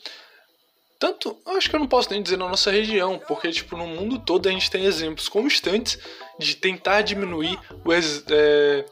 Tanto, 0.99 1.37
acho 1.45 1.69
que 1.69 1.75
eu 1.77 1.79
não 1.79 1.87
posso 1.87 2.11
nem 2.11 2.21
dizer 2.21 2.35
na 2.35 2.49
nossa 2.49 2.69
região, 2.69 3.17
porque 3.25 3.49
tipo, 3.51 3.77
no 3.77 3.87
mundo 3.87 4.19
todo 4.19 4.49
a 4.49 4.51
gente 4.51 4.69
tem 4.69 4.83
exemplos 4.83 5.29
constantes 5.29 5.97
de 6.37 6.55
tentar 6.55 7.01
diminuir 7.03 7.57
o, 7.85 7.93
é, 7.93 8.85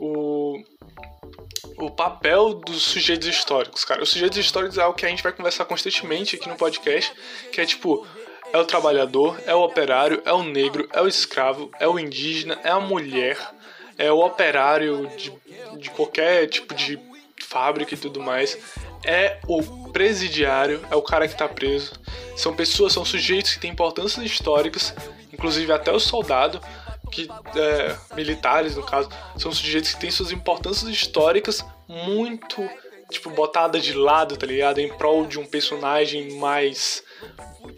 o, 0.00 0.60
o 1.78 1.90
papel 1.90 2.54
dos 2.54 2.82
sujeitos 2.82 3.28
históricos, 3.28 3.84
cara. 3.84 4.02
Os 4.02 4.10
sujeitos 4.10 4.38
históricos 4.38 4.76
é 4.76 4.82
algo 4.82 4.98
que 4.98 5.06
a 5.06 5.08
gente 5.08 5.22
vai 5.22 5.32
conversar 5.32 5.64
constantemente 5.64 6.34
aqui 6.34 6.48
no 6.48 6.56
podcast, 6.56 7.12
que 7.52 7.60
é 7.60 7.64
tipo, 7.64 8.04
é 8.52 8.58
o 8.58 8.64
trabalhador, 8.64 9.40
é 9.46 9.54
o 9.54 9.62
operário, 9.62 10.20
é 10.24 10.32
o 10.32 10.42
negro, 10.42 10.88
é 10.92 11.00
o 11.00 11.06
escravo, 11.06 11.70
é 11.78 11.86
o 11.86 11.96
indígena, 11.96 12.58
é 12.64 12.70
a 12.70 12.80
mulher, 12.80 13.38
é 13.98 14.10
o 14.10 14.24
operário 14.24 15.08
de, 15.16 15.32
de 15.78 15.90
qualquer 15.90 16.46
tipo 16.48 16.74
de 16.74 16.98
fábrica 17.40 17.94
e 17.94 17.98
tudo 17.98 18.20
mais, 18.20 18.56
é 19.04 19.38
o 19.46 19.90
presidiário, 19.90 20.80
é 20.90 20.96
o 20.96 21.02
cara 21.02 21.26
que 21.26 21.34
está 21.34 21.48
preso. 21.48 21.92
São 22.36 22.54
pessoas, 22.54 22.92
são 22.92 23.04
sujeitos 23.04 23.54
que 23.54 23.60
têm 23.60 23.70
importâncias 23.70 24.24
históricas, 24.24 24.94
inclusive 25.32 25.70
até 25.72 25.92
o 25.92 26.00
soldado, 26.00 26.60
que 27.10 27.28
é, 27.54 27.96
militares 28.14 28.76
no 28.76 28.82
caso, 28.82 29.10
são 29.36 29.52
sujeitos 29.52 29.92
que 29.92 30.00
têm 30.00 30.10
suas 30.10 30.32
importâncias 30.32 30.90
históricas 30.90 31.64
muito 31.86 32.66
tipo 33.10 33.28
botada 33.30 33.78
de 33.78 33.92
lado, 33.92 34.38
tá 34.38 34.46
ligado? 34.46 34.78
Em 34.78 34.88
prol 34.88 35.26
de 35.26 35.38
um 35.38 35.44
personagem 35.44 36.38
mais 36.38 37.04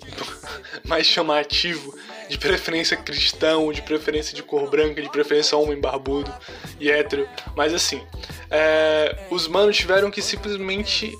mais 0.87 1.07
chamativo 1.07 1.93
de 2.35 2.39
preferência 2.39 2.97
cristão, 2.97 3.73
de 3.73 3.81
preferência 3.81 4.35
de 4.35 4.43
cor 4.43 4.69
branca, 4.69 5.01
de 5.01 5.09
preferência 5.09 5.57
homem 5.57 5.81
barbudo 5.81 6.33
e 6.81 6.91
hétero. 6.91 7.29
Mas 7.55 7.73
assim, 7.73 8.05
é, 8.51 9.17
os 9.31 9.47
manos 9.47 9.77
tiveram 9.77 10.11
que 10.11 10.21
simplesmente 10.21 11.13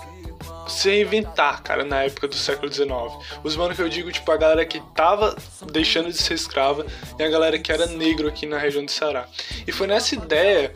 se 0.67 0.91
reinventar, 0.91 1.63
cara, 1.63 1.85
na 1.85 2.03
época 2.03 2.27
do 2.27 2.35
século 2.35 2.73
XIX. 2.73 2.91
Os 3.45 3.55
manos 3.55 3.77
que 3.77 3.83
eu 3.83 3.89
digo, 3.89 4.11
tipo, 4.11 4.29
a 4.33 4.37
galera 4.37 4.65
que 4.65 4.81
tava 4.93 5.37
deixando 5.71 6.11
de 6.11 6.21
ser 6.21 6.35
escrava 6.35 6.85
e 7.17 7.23
a 7.23 7.29
galera 7.29 7.61
que 7.61 7.71
era 7.71 7.87
negro 7.87 8.27
aqui 8.27 8.45
na 8.45 8.59
região 8.59 8.85
do 8.85 8.91
Ceará. 8.91 9.29
E 9.67 9.71
foi 9.71 9.87
nessa 9.87 10.17
ideia 10.17 10.73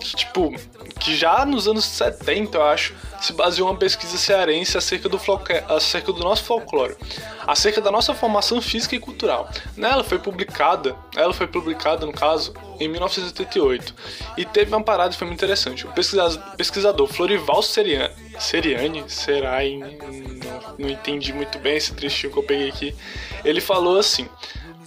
que, 0.00 0.16
tipo, 0.16 0.52
que 0.98 1.14
já 1.14 1.44
nos 1.44 1.68
anos 1.68 1.84
70, 1.84 2.56
eu 2.56 2.64
acho, 2.64 2.94
se 3.20 3.32
baseou 3.32 3.68
uma 3.68 3.76
pesquisa 3.76 4.16
cearense 4.16 4.76
acerca 4.76 5.08
do, 5.08 5.20
acerca 5.68 6.12
do 6.12 6.20
nosso 6.20 6.44
folclore, 6.44 6.96
acerca 7.46 7.80
da 7.80 7.90
nossa 7.90 8.14
formação 8.14 8.60
física 8.60 8.96
e 8.96 8.98
cultural. 8.98 9.48
Nela 9.76 10.02
foi 10.02 10.18
publicada, 10.18 10.96
ela 11.14 11.32
foi 11.32 11.46
publicada, 11.46 12.06
no 12.06 12.12
caso, 12.12 12.54
em 12.80 12.88
1988, 12.88 13.94
e 14.36 14.44
teve 14.44 14.74
uma 14.74 14.82
parada 14.82 15.10
que 15.10 15.18
foi 15.18 15.26
muito 15.26 15.38
interessante. 15.38 15.86
O 15.86 15.92
pesquisador, 16.56 17.06
Florival 17.06 17.62
Seriani, 17.62 18.14
Seriani 18.38 19.04
será, 19.08 19.58
não, 19.62 20.76
não 20.78 20.88
entendi 20.88 21.32
muito 21.32 21.58
bem 21.58 21.76
esse 21.76 21.92
trechinho 21.92 22.32
que 22.32 22.38
eu 22.38 22.42
peguei 22.42 22.68
aqui, 22.68 22.96
ele 23.44 23.60
falou 23.60 23.98
assim, 23.98 24.26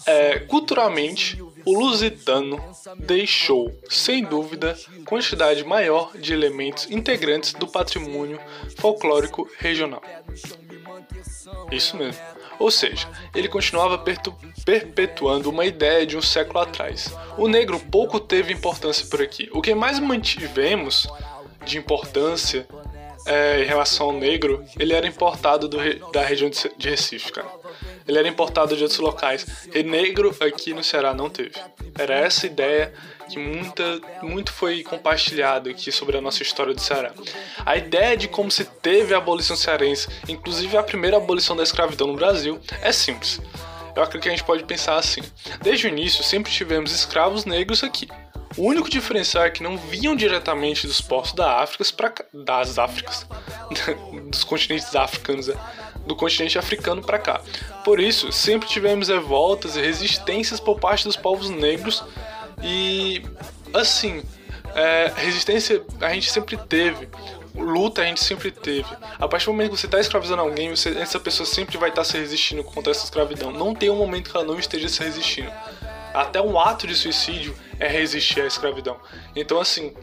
é, 0.05 0.39
culturalmente, 0.39 1.41
o 1.65 1.79
lusitano 1.79 2.59
deixou, 2.97 3.73
sem 3.89 4.23
dúvida, 4.23 4.77
quantidade 5.05 5.63
maior 5.63 6.11
de 6.17 6.33
elementos 6.33 6.89
integrantes 6.89 7.53
do 7.53 7.67
patrimônio 7.67 8.39
folclórico 8.77 9.49
regional. 9.57 10.01
Isso 11.71 11.95
mesmo. 11.97 12.21
Ou 12.59 12.69
seja, 12.69 13.09
ele 13.35 13.47
continuava 13.47 14.03
perpetuando 14.65 15.49
uma 15.49 15.65
ideia 15.65 16.05
de 16.05 16.15
um 16.15 16.21
século 16.21 16.59
atrás. 16.59 17.13
O 17.37 17.47
negro 17.47 17.79
pouco 17.79 18.19
teve 18.19 18.53
importância 18.53 19.05
por 19.07 19.21
aqui. 19.21 19.49
O 19.51 19.61
que 19.61 19.73
mais 19.73 19.99
mantivemos 19.99 21.07
de 21.65 21.77
importância 21.77 22.67
é, 23.25 23.61
em 23.61 23.65
relação 23.65 24.07
ao 24.07 24.13
negro, 24.13 24.63
ele 24.77 24.93
era 24.93 25.07
importado 25.07 25.67
do, 25.67 25.77
da 26.11 26.23
região 26.23 26.49
de 26.49 26.89
Recife, 26.89 27.31
cara. 27.31 27.47
Ele 28.07 28.19
era 28.19 28.27
importado 28.27 28.75
de 28.75 28.83
outros 28.83 28.99
locais. 28.99 29.45
E 29.73 29.83
negro 29.83 30.35
aqui 30.39 30.73
no 30.73 30.83
Ceará 30.83 31.13
não 31.13 31.29
teve. 31.29 31.53
Era 31.97 32.15
essa 32.15 32.45
ideia 32.45 32.93
que 33.29 33.39
muita, 33.39 34.01
muito 34.21 34.51
foi 34.51 34.83
compartilhado 34.83 35.69
aqui 35.69 35.91
sobre 35.91 36.17
a 36.17 36.21
nossa 36.21 36.43
história 36.43 36.73
do 36.73 36.81
Ceará. 36.81 37.11
A 37.65 37.77
ideia 37.77 38.17
de 38.17 38.27
como 38.27 38.51
se 38.51 38.65
teve 38.65 39.13
a 39.13 39.17
abolição 39.17 39.55
cearense, 39.55 40.07
inclusive 40.27 40.75
a 40.77 40.83
primeira 40.83 41.17
abolição 41.17 41.55
da 41.55 41.63
escravidão 41.63 42.07
no 42.07 42.15
Brasil, 42.15 42.59
é 42.81 42.91
simples. 42.91 43.39
Eu 43.95 44.01
acredito 44.01 44.23
que 44.23 44.29
a 44.29 44.31
gente 44.31 44.43
pode 44.43 44.63
pensar 44.63 44.95
assim. 44.95 45.21
Desde 45.61 45.85
o 45.85 45.89
início, 45.89 46.23
sempre 46.23 46.51
tivemos 46.51 46.91
escravos 46.91 47.45
negros 47.45 47.83
aqui. 47.83 48.07
O 48.57 48.67
único 48.67 48.89
diferencial 48.89 49.45
é 49.45 49.49
que 49.49 49.63
não 49.63 49.77
vinham 49.77 50.15
diretamente 50.15 50.85
dos 50.85 51.01
portos 51.01 51.33
da 51.33 51.61
África 51.61 51.83
para 51.95 52.13
das 52.33 52.77
Áfricas, 52.77 53.25
dos 54.29 54.43
continentes 54.43 54.95
africanos, 54.95 55.47
né? 55.47 55.55
Do 56.05 56.15
continente 56.15 56.57
africano 56.57 57.01
para 57.01 57.17
cá. 57.17 57.41
Por 57.83 57.99
isso, 57.99 58.31
sempre 58.31 58.67
tivemos 58.67 59.07
revoltas 59.07 59.75
e 59.75 59.81
resistências 59.81 60.59
por 60.59 60.79
parte 60.79 61.05
dos 61.05 61.15
povos 61.15 61.49
negros 61.49 62.03
e 62.61 63.23
assim, 63.73 64.23
é, 64.75 65.11
resistência 65.15 65.83
a 66.01 66.13
gente 66.13 66.31
sempre 66.31 66.57
teve. 66.57 67.09
Luta 67.55 68.01
a 68.01 68.05
gente 68.05 68.23
sempre 68.23 68.49
teve. 68.49 68.87
A 69.19 69.27
partir 69.27 69.45
do 69.45 69.51
momento 69.51 69.71
que 69.71 69.77
você 69.77 69.85
está 69.85 69.99
escravizando 69.99 70.41
alguém, 70.41 70.71
você, 70.71 70.89
essa 70.97 71.19
pessoa 71.19 71.45
sempre 71.45 71.77
vai 71.77 71.89
estar 71.89 72.01
tá 72.01 72.05
se 72.05 72.17
resistindo 72.17 72.63
contra 72.63 72.91
essa 72.91 73.03
escravidão. 73.03 73.51
Não 73.51 73.75
tem 73.75 73.91
um 73.91 73.95
momento 73.95 74.31
que 74.31 74.35
ela 74.35 74.45
não 74.45 74.57
esteja 74.57 74.89
se 74.89 75.03
resistindo. 75.03 75.51
Até 76.13 76.41
um 76.41 76.59
ato 76.59 76.87
de 76.87 76.95
suicídio 76.95 77.55
é 77.79 77.87
resistir 77.87 78.41
à 78.41 78.47
escravidão. 78.47 78.97
Então, 79.35 79.59
assim, 79.59 79.93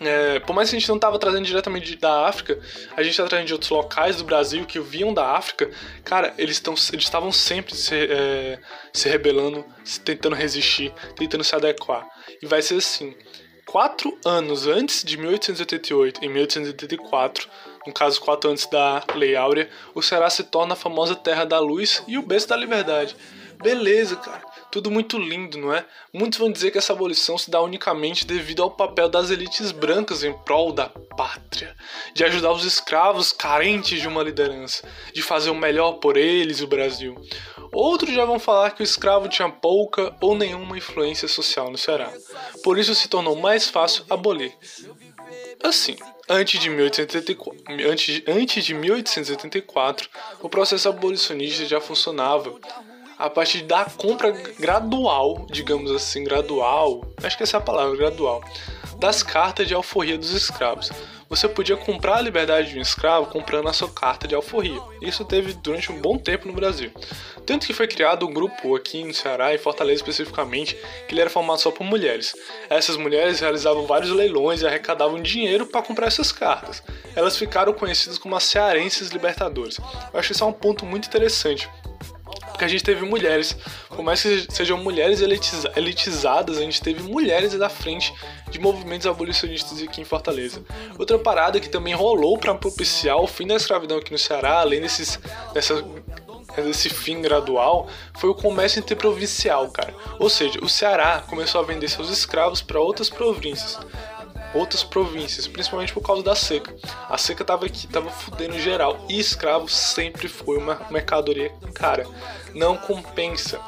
é, 0.00 0.38
por 0.40 0.54
mais 0.54 0.68
que 0.68 0.76
a 0.76 0.78
gente 0.78 0.88
não 0.88 0.96
estava 0.96 1.18
trazendo 1.18 1.44
diretamente 1.44 1.96
da 1.96 2.26
África, 2.26 2.58
a 2.96 3.02
gente 3.02 3.12
está 3.12 3.24
trazendo 3.24 3.46
de 3.46 3.52
outros 3.52 3.70
locais 3.70 4.16
do 4.16 4.24
Brasil 4.24 4.64
que 4.66 4.78
vinham 4.78 5.12
da 5.12 5.32
África. 5.32 5.70
Cara, 6.04 6.34
eles 6.36 6.62
estavam 6.92 7.32
sempre 7.32 7.74
se, 7.74 7.94
é, 7.94 8.58
se 8.92 9.08
rebelando, 9.08 9.64
tentando 10.04 10.36
resistir, 10.36 10.92
tentando 11.16 11.44
se 11.44 11.54
adequar. 11.54 12.06
E 12.42 12.46
vai 12.46 12.60
ser 12.60 12.76
assim: 12.76 13.14
quatro 13.64 14.16
anos 14.24 14.66
antes 14.66 15.02
de 15.02 15.16
1888, 15.16 16.24
em 16.24 16.28
1884, 16.28 17.48
no 17.86 17.92
caso 17.92 18.20
quatro 18.20 18.50
antes 18.50 18.66
da 18.66 19.02
Lei 19.14 19.34
Áurea, 19.34 19.68
o 19.94 20.02
Ceará 20.02 20.28
se 20.28 20.44
torna 20.44 20.74
a 20.74 20.76
famosa 20.76 21.14
Terra 21.14 21.44
da 21.44 21.58
Luz 21.58 22.02
e 22.06 22.18
o 22.18 22.22
berço 22.22 22.48
da 22.48 22.56
Liberdade. 22.56 23.16
Beleza, 23.62 24.16
cara. 24.16 24.42
Tudo 24.76 24.90
muito 24.90 25.16
lindo, 25.16 25.56
não 25.56 25.72
é? 25.72 25.86
Muitos 26.12 26.38
vão 26.38 26.52
dizer 26.52 26.70
que 26.70 26.76
essa 26.76 26.92
abolição 26.92 27.38
se 27.38 27.50
dá 27.50 27.62
unicamente 27.62 28.26
devido 28.26 28.62
ao 28.62 28.70
papel 28.70 29.08
das 29.08 29.30
elites 29.30 29.72
brancas 29.72 30.22
em 30.22 30.34
prol 30.34 30.70
da 30.70 30.90
pátria, 31.16 31.74
de 32.12 32.22
ajudar 32.22 32.52
os 32.52 32.62
escravos 32.62 33.32
carentes 33.32 34.02
de 34.02 34.06
uma 34.06 34.22
liderança, 34.22 34.86
de 35.14 35.22
fazer 35.22 35.48
o 35.48 35.54
melhor 35.54 35.92
por 35.92 36.18
eles 36.18 36.60
e 36.60 36.64
o 36.64 36.66
Brasil. 36.66 37.16
Outros 37.72 38.12
já 38.12 38.26
vão 38.26 38.38
falar 38.38 38.72
que 38.72 38.82
o 38.82 38.84
escravo 38.84 39.30
tinha 39.30 39.48
pouca 39.48 40.14
ou 40.20 40.36
nenhuma 40.36 40.76
influência 40.76 41.26
social 41.26 41.70
no 41.70 41.78
Ceará. 41.78 42.12
Por 42.62 42.78
isso 42.78 42.94
se 42.94 43.08
tornou 43.08 43.34
mais 43.34 43.70
fácil 43.70 44.04
abolir. 44.10 44.52
Assim, 45.64 45.96
antes 46.28 46.60
de, 46.60 46.68
1884, 46.68 47.64
antes, 47.90 48.22
antes 48.28 48.62
de 48.62 48.74
1884, 48.74 50.10
o 50.42 50.50
processo 50.50 50.86
abolicionista 50.86 51.64
já 51.64 51.80
funcionava 51.80 52.52
a 53.18 53.30
partir 53.30 53.62
da 53.62 53.84
compra 53.84 54.30
gradual, 54.58 55.46
digamos 55.50 55.90
assim, 55.90 56.24
gradual, 56.24 57.04
acho 57.22 57.36
que 57.36 57.42
essa 57.42 57.56
é 57.56 57.58
a 57.58 57.62
palavra, 57.62 57.96
gradual, 57.96 58.42
das 58.98 59.22
cartas 59.22 59.66
de 59.66 59.74
alforria 59.74 60.18
dos 60.18 60.30
escravos. 60.30 60.90
Você 61.28 61.48
podia 61.48 61.76
comprar 61.76 62.18
a 62.18 62.20
liberdade 62.20 62.70
de 62.70 62.78
um 62.78 62.82
escravo 62.82 63.26
comprando 63.26 63.68
a 63.68 63.72
sua 63.72 63.90
carta 63.90 64.28
de 64.28 64.34
alforria. 64.36 64.80
Isso 65.02 65.24
teve 65.24 65.54
durante 65.54 65.90
um 65.90 66.00
bom 66.00 66.16
tempo 66.16 66.46
no 66.46 66.54
Brasil. 66.54 66.92
Tanto 67.44 67.66
que 67.66 67.72
foi 67.72 67.88
criado 67.88 68.24
um 68.24 68.32
grupo 68.32 68.76
aqui 68.76 69.02
no 69.02 69.12
Ceará, 69.12 69.52
em 69.52 69.58
Fortaleza 69.58 69.96
especificamente, 69.96 70.76
que 71.08 71.14
ele 71.14 71.20
era 71.20 71.30
formado 71.30 71.60
só 71.60 71.72
por 71.72 71.82
mulheres. 71.82 72.36
Essas 72.70 72.96
mulheres 72.96 73.40
realizavam 73.40 73.86
vários 73.86 74.10
leilões 74.12 74.62
e 74.62 74.66
arrecadavam 74.66 75.20
dinheiro 75.20 75.66
para 75.66 75.82
comprar 75.82 76.06
essas 76.06 76.30
cartas. 76.30 76.80
Elas 77.16 77.36
ficaram 77.36 77.72
conhecidas 77.72 78.18
como 78.18 78.36
as 78.36 78.44
cearenses 78.44 79.08
libertadores. 79.10 79.78
Eu 80.12 80.20
acho 80.20 80.30
isso 80.30 80.44
é 80.44 80.46
um 80.46 80.52
ponto 80.52 80.86
muito 80.86 81.08
interessante, 81.08 81.68
porque 82.40 82.64
a 82.64 82.68
gente 82.68 82.82
teve 82.82 83.04
mulheres, 83.04 83.56
por 83.88 84.02
mais 84.02 84.22
que 84.22 84.46
sejam 84.50 84.78
mulheres 84.78 85.20
elitiza 85.20 85.72
elitizadas, 85.76 86.58
a 86.58 86.62
gente 86.62 86.80
teve 86.80 87.02
mulheres 87.02 87.52
da 87.54 87.68
frente 87.68 88.12
de 88.50 88.58
movimentos 88.58 89.06
abolicionistas 89.06 89.82
aqui 89.82 90.00
em 90.00 90.04
Fortaleza. 90.04 90.62
Outra 90.98 91.18
parada 91.18 91.60
que 91.60 91.68
também 91.68 91.94
rolou 91.94 92.38
para 92.38 92.54
propiciar 92.54 93.18
o 93.18 93.26
fim 93.26 93.46
da 93.46 93.56
escravidão 93.56 93.98
aqui 93.98 94.12
no 94.12 94.18
Ceará, 94.18 94.60
além 94.60 94.80
desses, 94.80 95.18
desse 96.56 96.88
fim 96.88 97.20
gradual 97.20 97.88
foi 98.18 98.30
o 98.30 98.34
comércio 98.34 98.80
interprovincial, 98.80 99.68
cara. 99.70 99.94
Ou 100.18 100.30
seja, 100.30 100.58
o 100.62 100.68
Ceará 100.68 101.22
começou 101.28 101.60
a 101.60 101.64
vender 101.64 101.88
seus 101.88 102.10
escravos 102.10 102.62
para 102.62 102.80
outras 102.80 103.10
províncias 103.10 103.78
outras 104.54 104.82
províncias, 104.82 105.46
principalmente 105.46 105.92
por 105.92 106.02
causa 106.02 106.22
da 106.22 106.34
seca. 106.34 106.74
A 107.08 107.18
seca 107.18 107.44
tava 107.44 107.66
aqui, 107.66 107.86
tava 107.86 108.10
fudendo 108.10 108.58
geral. 108.58 109.04
E 109.08 109.18
escravo 109.18 109.68
sempre 109.68 110.28
foi 110.28 110.56
uma 110.56 110.80
mercadoria 110.90 111.52
cara. 111.74 112.06
Não 112.54 112.76
compensa 112.76 113.60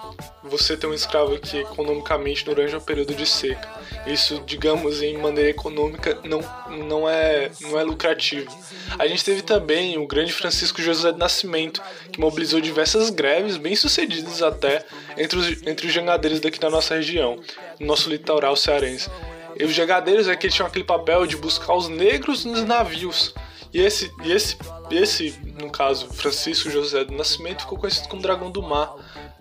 você 0.43 0.77
ter 0.77 0.87
um 0.87 0.95
escravo 0.95 1.35
aqui 1.35 1.59
economicamente 1.59 2.45
durante 2.45 2.75
um 2.75 2.81
período 2.81 3.15
de 3.15 3.27
seca. 3.27 3.69
Isso, 4.07 4.43
digamos, 4.47 5.03
em 5.03 5.19
maneira 5.19 5.51
econômica 5.51 6.19
não, 6.25 6.41
não, 6.87 7.09
é, 7.09 7.51
não 7.61 7.79
é 7.79 7.83
lucrativo. 7.83 8.51
A 8.99 9.07
gente 9.07 9.25
teve 9.25 9.43
também 9.43 9.99
o 9.99 10.07
grande 10.07 10.33
Francisco 10.33 10.81
José 10.81 11.13
de 11.13 11.19
Nascimento, 11.19 11.83
que 12.11 12.19
mobilizou 12.19 12.61
diversas 12.61 13.11
greves, 13.11 13.57
bem 13.57 13.77
sucedidas 13.77 14.43
até, 14.43 14.85
entre 15.17 15.39
os, 15.39 15.67
entre 15.67 15.87
os 15.87 15.93
jangadeiros 15.93 16.41
daqui 16.41 16.59
da 16.59 16.71
nossa 16.71 16.95
região, 16.95 17.39
no 17.79 17.87
nosso 17.87 18.09
litoral 18.09 18.57
cearense. 18.57 19.11
E 19.59 19.65
os 19.65 19.75
jangadeiros 19.75 20.29
é 20.29 20.37
que 20.37 20.49
tinham 20.49 20.67
aquele 20.67 20.85
papel 20.85 21.27
de 21.27 21.37
buscar 21.37 21.75
os 21.75 21.89
negros 21.89 22.45
nos 22.45 22.63
navios. 22.63 23.35
E 23.73 23.81
esse, 23.81 24.11
e 24.25 24.33
esse, 24.33 24.57
esse, 24.91 25.39
no 25.61 25.71
caso, 25.71 26.09
Francisco 26.09 26.71
José 26.71 27.05
do 27.05 27.15
Nascimento, 27.15 27.63
ficou 27.63 27.79
conhecido 27.79 28.09
como 28.09 28.23
Dragão 28.23 28.51
do 28.51 28.63
Mar. 28.63 28.95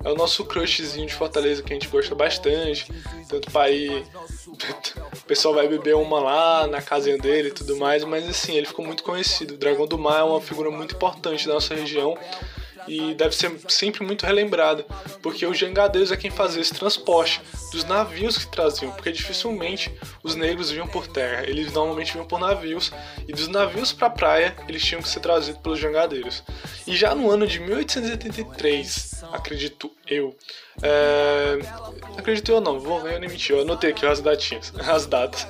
É 0.03 0.09
o 0.09 0.15
nosso 0.15 0.43
crushzinho 0.45 1.07
de 1.07 1.13
Fortaleza 1.13 1.63
que 1.63 1.71
a 1.71 1.75
gente 1.75 1.87
gosta 1.87 2.13
bastante. 2.13 2.91
Tanto 3.29 3.51
para 3.51 3.69
ir. 3.71 4.03
O 4.47 5.25
pessoal 5.25 5.53
vai 5.53 5.67
beber 5.67 5.95
uma 5.95 6.19
lá 6.19 6.67
na 6.67 6.81
casinha 6.81 7.17
dele 7.17 7.49
e 7.49 7.51
tudo 7.51 7.77
mais. 7.77 8.03
Mas 8.03 8.27
assim, 8.27 8.55
ele 8.55 8.65
ficou 8.65 8.83
muito 8.83 9.03
conhecido. 9.03 9.53
O 9.53 9.57
Dragão 9.57 9.87
do 9.87 9.97
Mar 9.97 10.19
é 10.19 10.23
uma 10.23 10.41
figura 10.41 10.69
muito 10.69 10.95
importante 10.95 11.47
da 11.47 11.53
nossa 11.53 11.73
região 11.73 12.17
e 12.87 13.13
deve 13.13 13.35
ser 13.35 13.51
sempre 13.67 14.05
muito 14.05 14.25
relembrado, 14.25 14.85
porque 15.21 15.45
os 15.45 15.57
jangadeiros 15.57 16.11
é 16.11 16.17
quem 16.17 16.31
fazia 16.31 16.61
esse 16.61 16.73
transporte 16.73 17.41
dos 17.71 17.83
navios 17.83 18.37
que 18.37 18.51
traziam, 18.51 18.91
porque 18.91 19.11
dificilmente 19.11 19.91
os 20.23 20.35
negros 20.35 20.71
vinham 20.71 20.87
por 20.87 21.07
terra, 21.07 21.43
eles 21.43 21.71
normalmente 21.73 22.13
vinham 22.13 22.25
por 22.25 22.39
navios, 22.39 22.91
e 23.27 23.33
dos 23.33 23.47
navios 23.47 23.91
para 23.91 24.07
a 24.07 24.11
praia 24.11 24.55
eles 24.67 24.83
tinham 24.83 25.01
que 25.01 25.09
ser 25.09 25.19
trazidos 25.19 25.61
pelos 25.61 25.79
jangadeiros. 25.79 26.43
E 26.85 26.95
já 26.95 27.13
no 27.13 27.29
ano 27.29 27.45
de 27.45 27.59
1883, 27.59 29.23
acredito 29.33 29.91
eu, 30.09 30.35
é... 30.81 31.59
acredito 32.17 32.51
eu 32.51 32.61
não, 32.61 32.79
vou 32.79 33.03
nem 33.03 33.19
mentir, 33.19 33.55
eu 33.55 33.61
anotei 33.61 33.91
aqui 33.91 34.05
as 34.05 34.21
datinhas, 34.21 34.73
as 34.87 35.05
datas. 35.05 35.47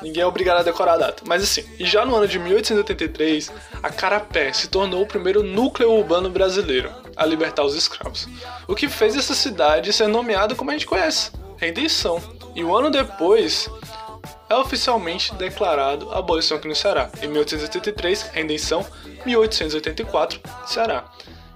Ninguém 0.00 0.22
é 0.22 0.26
obrigado 0.26 0.58
a 0.58 0.62
decorar 0.62 0.94
a 0.94 0.98
data. 0.98 1.24
Mas 1.26 1.42
assim, 1.42 1.64
e 1.78 1.84
já 1.84 2.04
no 2.04 2.14
ano 2.14 2.28
de 2.28 2.38
1883, 2.38 3.50
a 3.82 3.90
Carapé 3.90 4.52
se 4.52 4.68
tornou 4.68 5.02
o 5.02 5.06
primeiro 5.06 5.42
núcleo 5.42 5.90
urbano 5.90 6.30
brasileiro 6.30 6.92
a 7.16 7.26
libertar 7.26 7.64
os 7.64 7.74
escravos. 7.74 8.28
O 8.68 8.76
que 8.76 8.88
fez 8.88 9.16
essa 9.16 9.34
cidade 9.34 9.92
ser 9.92 10.06
nomeada 10.06 10.54
como 10.54 10.70
a 10.70 10.72
gente 10.72 10.86
conhece, 10.86 11.32
Rendição. 11.56 12.22
E 12.54 12.62
um 12.62 12.74
ano 12.74 12.90
depois, 12.90 13.68
é 14.48 14.54
oficialmente 14.54 15.34
declarado 15.34 16.12
abolição 16.12 16.56
aqui 16.56 16.68
no 16.68 16.76
Ceará. 16.76 17.10
Em 17.20 17.26
1883, 17.26 18.22
Rendição, 18.32 18.86
1884, 19.26 20.40
Ceará 20.66 21.10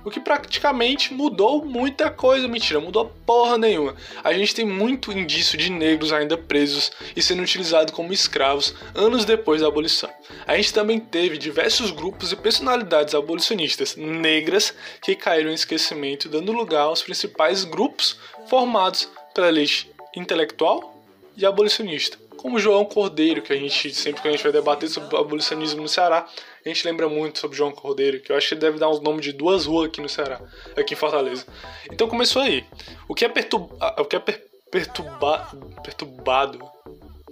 o 0.05 0.11
que 0.11 0.21
praticamente 0.21 1.13
mudou 1.15 1.65
muita 1.65 2.11
coisa. 2.11 2.49
Mentira, 2.49 2.81
mudou 2.81 3.13
porra 3.27 3.59
nenhuma. 3.59 3.95
A 4.23 4.33
gente 4.33 4.55
tem 4.55 4.65
muito 4.65 5.13
indício 5.13 5.57
de 5.59 5.71
negros 5.71 6.13
ainda 6.13 6.37
presos 6.37 6.91
e 7.15 7.23
sendo 7.23 7.43
utilizados 7.43 7.95
como 7.95 8.13
escravos 8.13 8.75
anos 8.95 9.25
depois 9.25 9.61
da 9.61 9.69
abolição. 9.69 10.11
A 10.47 10.57
gente 10.57 10.73
também 10.73 10.99
teve 10.99 11.39
diversos 11.39 11.91
grupos 11.91 12.33
e 12.33 12.37
personalidades 12.37 13.15
abolicionistas 13.15 13.97
negras 13.97 14.75
que 15.01 15.15
caíram 15.15 15.51
em 15.51 15.55
esquecimento, 15.55 16.29
dando 16.29 16.53
lugar 16.53 16.83
aos 16.83 17.03
principais 17.03 17.65
grupos 17.65 18.19
formados 18.49 19.09
pela 19.35 19.49
elite 19.49 19.91
intelectual 20.15 21.03
e 21.37 21.47
abolicionista 21.47 22.23
como 22.43 22.59
João 22.59 22.85
Cordeiro, 22.85 23.41
que 23.41 23.53
a 23.53 23.57
gente 23.57 23.95
sempre 23.95 24.21
que 24.21 24.27
a 24.27 24.33
gente 24.33 24.43
vai 24.43 24.51
debater 24.51 24.89
sobre 24.89 25.17
abolicionismo 25.17 25.83
no 25.83 25.89
Ceará, 25.89 26.27
a 26.65 26.69
gente 26.69 26.87
lembra 26.87 27.09
muito 27.09 27.39
sobre 27.39 27.57
João 27.57 27.73
Cordeiro, 27.73 28.21
que 28.21 28.31
eu 28.31 28.37
acho 28.37 28.51
que 28.51 28.55
deve 28.55 28.79
dar 28.79 28.89
os 28.89 29.01
nomes 29.01 29.25
de 29.25 29.33
duas 29.33 29.67
ruas 29.67 29.89
aqui 29.89 30.01
no 30.01 30.09
Ceará, 30.09 30.41
aqui 30.77 30.95
em 30.95 30.97
Fortaleza. 30.97 31.47
Então 31.91 32.09
começou 32.09 32.43
aí. 32.43 32.65
O 33.09 33.15
que 33.15 33.25
é, 33.25 33.29
perturba, 33.29 33.95
o 33.99 34.05
que 34.05 34.17
é 34.17 34.19
per, 34.19 34.43
perturba, 34.71 35.49
perturbado, 35.83 36.65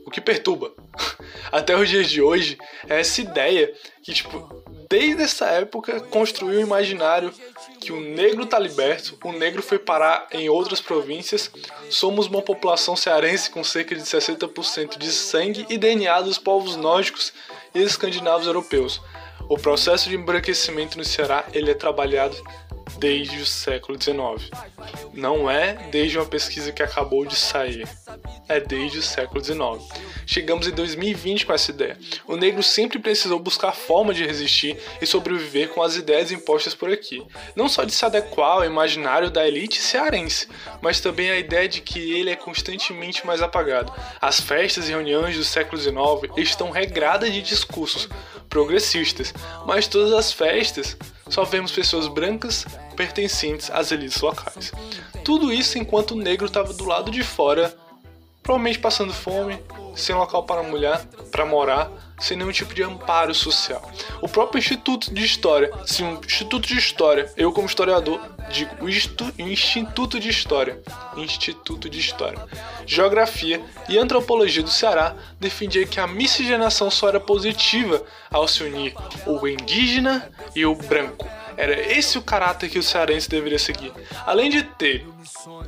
o 0.04 0.10
que 0.10 0.20
perturba 0.20 0.72
até 1.52 1.76
os 1.76 1.88
dias 1.88 2.10
de 2.10 2.20
hoje 2.20 2.58
é 2.88 3.00
essa 3.00 3.20
ideia 3.20 3.72
que, 4.02 4.12
tipo, 4.12 4.64
desde 4.90 5.22
essa 5.22 5.46
época 5.46 6.00
construiu 6.00 6.58
o 6.58 6.62
imaginário 6.62 7.32
que 7.80 7.92
o 7.92 8.00
negro 8.00 8.44
tá 8.44 8.58
liberto, 8.58 9.16
o 9.22 9.30
negro 9.30 9.62
foi 9.62 9.78
parar 9.78 10.26
em 10.32 10.48
outras 10.48 10.80
províncias, 10.80 11.50
somos 11.88 12.26
uma 12.26 12.42
população 12.42 12.96
cearense 12.96 13.50
com 13.50 13.62
cerca 13.62 13.94
de 13.94 14.02
60% 14.02 14.98
de 14.98 15.12
sangue 15.12 15.64
e 15.70 15.78
DNA 15.78 16.20
dos 16.22 16.38
povos 16.38 16.74
nórdicos 16.74 17.32
e 17.72 17.80
escandinavos 17.80 18.48
europeus. 18.48 19.00
O 19.50 19.58
processo 19.58 20.08
de 20.08 20.14
embranquecimento 20.14 20.96
no 20.96 21.04
Ceará 21.04 21.44
ele 21.52 21.72
é 21.72 21.74
trabalhado 21.74 22.36
desde 23.00 23.40
o 23.40 23.46
século 23.46 24.00
XIX. 24.00 24.50
Não 25.14 25.50
é 25.50 25.88
desde 25.90 26.18
uma 26.18 26.26
pesquisa 26.26 26.70
que 26.70 26.82
acabou 26.82 27.24
de 27.24 27.34
sair, 27.34 27.88
é 28.46 28.60
desde 28.60 28.98
o 28.98 29.02
século 29.02 29.42
XIX. 29.42 29.58
Chegamos 30.26 30.68
em 30.68 30.70
2020 30.70 31.46
com 31.46 31.52
essa 31.54 31.70
ideia. 31.70 31.98
O 32.28 32.36
negro 32.36 32.62
sempre 32.62 32.98
precisou 32.98 33.38
buscar 33.40 33.72
forma 33.72 34.12
de 34.12 34.26
resistir 34.26 34.76
e 35.00 35.06
sobreviver 35.06 35.70
com 35.70 35.82
as 35.82 35.96
ideias 35.96 36.30
impostas 36.30 36.74
por 36.74 36.92
aqui. 36.92 37.24
Não 37.56 37.68
só 37.68 37.84
de 37.84 37.92
se 37.92 38.04
adequar 38.04 38.58
ao 38.58 38.64
imaginário 38.64 39.30
da 39.30 39.48
elite 39.48 39.80
cearense, 39.80 40.46
mas 40.82 41.00
também 41.00 41.30
a 41.30 41.38
ideia 41.38 41.68
de 41.68 41.80
que 41.80 42.12
ele 42.12 42.30
é 42.30 42.36
constantemente 42.36 43.26
mais 43.26 43.40
apagado. 43.40 43.92
As 44.20 44.40
festas 44.40 44.88
e 44.88 44.92
reuniões 44.92 45.36
do 45.36 45.44
século 45.44 45.80
XIX 45.80 46.30
estão 46.36 46.70
regradas 46.70 47.32
de 47.32 47.40
discursos 47.40 48.08
progressistas, 48.50 49.32
mas 49.64 49.86
todas 49.86 50.12
as 50.12 50.32
festas 50.32 50.96
só 51.30 51.44
vemos 51.44 51.72
pessoas 51.72 52.08
brancas 52.08 52.66
pertencentes 52.96 53.70
às 53.70 53.92
elites 53.92 54.20
locais. 54.20 54.72
Tudo 55.24 55.52
isso 55.52 55.78
enquanto 55.78 56.12
o 56.12 56.16
negro 56.16 56.46
estava 56.46 56.72
do 56.72 56.84
lado 56.84 57.10
de 57.10 57.22
fora, 57.22 57.74
provavelmente 58.50 58.80
passando 58.80 59.12
fome, 59.12 59.62
sem 59.94 60.12
local 60.12 60.42
para 60.42 60.60
mulher, 60.60 61.00
para 61.30 61.46
morar, 61.46 61.88
sem 62.18 62.36
nenhum 62.36 62.50
tipo 62.50 62.74
de 62.74 62.82
amparo 62.82 63.32
social. 63.32 63.80
O 64.20 64.28
próprio 64.28 64.58
Instituto 64.58 65.14
de 65.14 65.24
História, 65.24 65.70
sim, 65.86 66.02
o 66.02 66.20
Instituto 66.24 66.66
de 66.66 66.76
História, 66.76 67.32
eu 67.36 67.52
como 67.52 67.68
historiador 67.68 68.20
digo 68.50 68.74
o 68.80 68.88
Instituto 68.88 70.18
de 70.18 70.28
História, 70.28 70.82
Instituto 71.16 71.88
de 71.88 72.00
História, 72.00 72.44
Geografia 72.84 73.62
e 73.88 73.96
Antropologia 73.96 74.64
do 74.64 74.70
Ceará 74.70 75.14
defendia 75.38 75.86
que 75.86 76.00
a 76.00 76.08
miscigenação 76.08 76.90
só 76.90 77.08
era 77.08 77.20
positiva 77.20 78.02
ao 78.32 78.48
se 78.48 78.64
unir 78.64 78.96
o 79.26 79.46
indígena 79.46 80.28
e 80.56 80.66
o 80.66 80.74
branco. 80.74 81.39
Era 81.60 81.78
esse 81.92 82.16
o 82.16 82.22
caráter 82.22 82.70
que 82.70 82.78
o 82.78 82.82
cearense 82.82 83.28
deveria 83.28 83.58
seguir. 83.58 83.92
Além 84.24 84.48
de 84.48 84.62
ter 84.62 85.06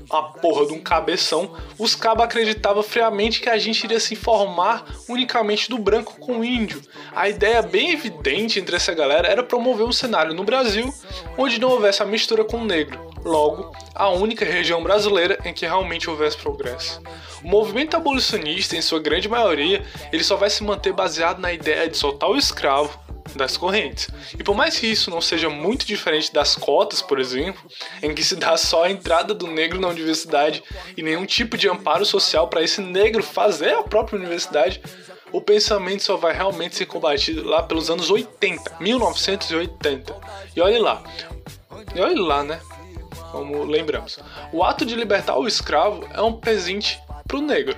a 0.09 0.23
porra 0.23 0.65
de 0.65 0.73
um 0.73 0.81
cabeção, 0.81 1.55
os 1.79 1.95
cabos 1.95 2.25
acreditavam 2.25 2.83
friamente 2.83 3.43
que 3.43 3.51
a 3.51 3.59
gente 3.59 3.85
iria 3.85 4.01
se 4.01 4.15
informar 4.15 4.87
unicamente 5.07 5.69
do 5.69 5.77
branco 5.77 6.19
com 6.19 6.39
o 6.39 6.45
índio. 6.45 6.81
A 7.15 7.29
ideia 7.29 7.61
bem 7.61 7.91
evidente 7.91 8.59
entre 8.59 8.75
essa 8.75 8.95
galera 8.95 9.29
era 9.29 9.43
promover 9.43 9.85
um 9.85 9.93
cenário 9.93 10.33
no 10.33 10.45
Brasil 10.45 10.91
onde 11.37 11.61
não 11.61 11.69
houvesse 11.69 12.03
a 12.03 12.07
mistura 12.07 12.43
com 12.43 12.63
o 12.63 12.65
negro. 12.65 13.13
Logo, 13.23 13.77
a 13.95 14.09
única 14.09 14.47
região 14.47 14.83
brasileira 14.83 15.39
em 15.45 15.53
que 15.53 15.67
realmente 15.67 16.09
houvesse 16.09 16.39
progresso. 16.39 17.03
O 17.45 17.49
movimento 17.49 17.99
abolicionista, 17.99 18.77
em 18.77 18.81
sua 18.81 18.99
grande 18.99 19.29
maioria, 19.29 19.85
ele 20.11 20.25
só 20.25 20.37
vai 20.37 20.49
se 20.49 20.65
manter 20.65 20.95
baseado 20.95 21.39
na 21.39 21.53
ideia 21.53 21.87
de 21.87 21.99
soltar 21.99 22.31
o 22.31 22.37
escravo 22.37 22.99
das 23.37 23.57
correntes. 23.57 24.09
E 24.39 24.43
por 24.43 24.55
mais 24.55 24.79
que 24.79 24.87
isso 24.87 25.11
não 25.11 25.21
seja 25.21 25.49
muito 25.49 25.87
diferente 25.87 26.33
das 26.33 26.55
cotas, 26.55 27.03
por 27.03 27.19
exemplo, 27.19 27.63
em 28.03 28.15
que 28.15 28.23
se 28.23 28.37
dá 28.37 28.57
só 28.57 28.85
a 28.85 28.91
entrada 28.91 29.35
do 29.35 29.47
negro 29.47 29.81
na 29.81 29.89
universidade 29.89 30.63
e 30.97 31.03
nenhum 31.03 31.27
tipo 31.27 31.57
de 31.57 31.69
amparo 31.69 32.05
social 32.05 32.49
para 32.49 32.63
esse 32.63 32.81
negro 32.81 33.23
fazer 33.23 33.75
a 33.75 33.83
própria 33.83 34.19
universidade, 34.19 34.81
o 35.33 35.41
pensamento 35.41 36.03
só 36.03 36.17
vai 36.17 36.35
realmente 36.35 36.77
ser 36.77 36.87
combatido 36.87 37.43
lá 37.47 37.63
pelos 37.63 37.89
anos 37.91 38.11
80, 38.11 38.77
1980. 38.79 40.15
E 40.55 40.61
olhe 40.61 40.79
lá, 40.79 41.03
e 41.95 42.01
olhe 42.01 42.21
lá, 42.21 42.45
né? 42.45 42.61
Como 43.31 43.65
lembramos, 43.65 44.19
o 44.53 44.63
ato 44.63 44.85
de 44.85 44.95
libertar 44.95 45.39
o 45.39 45.47
escravo 45.47 46.07
é 46.13 46.21
um 46.21 46.35
presente 46.35 47.01
pro 47.27 47.41
negro. 47.41 47.77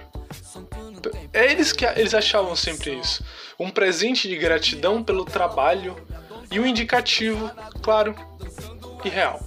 É 1.33 1.51
eles 1.51 1.73
que 1.73 1.85
eles 1.85 2.15
achavam 2.15 2.55
sempre 2.55 2.95
isso 2.95 3.25
um 3.59 3.71
presente 3.71 4.29
de 4.29 4.37
gratidão 4.37 5.03
pelo 5.03 5.25
trabalho 5.25 5.97
e 6.51 6.59
um 6.59 6.67
indicativo, 6.67 7.51
claro, 7.83 8.15
e 9.05 9.09
real. 9.09 9.41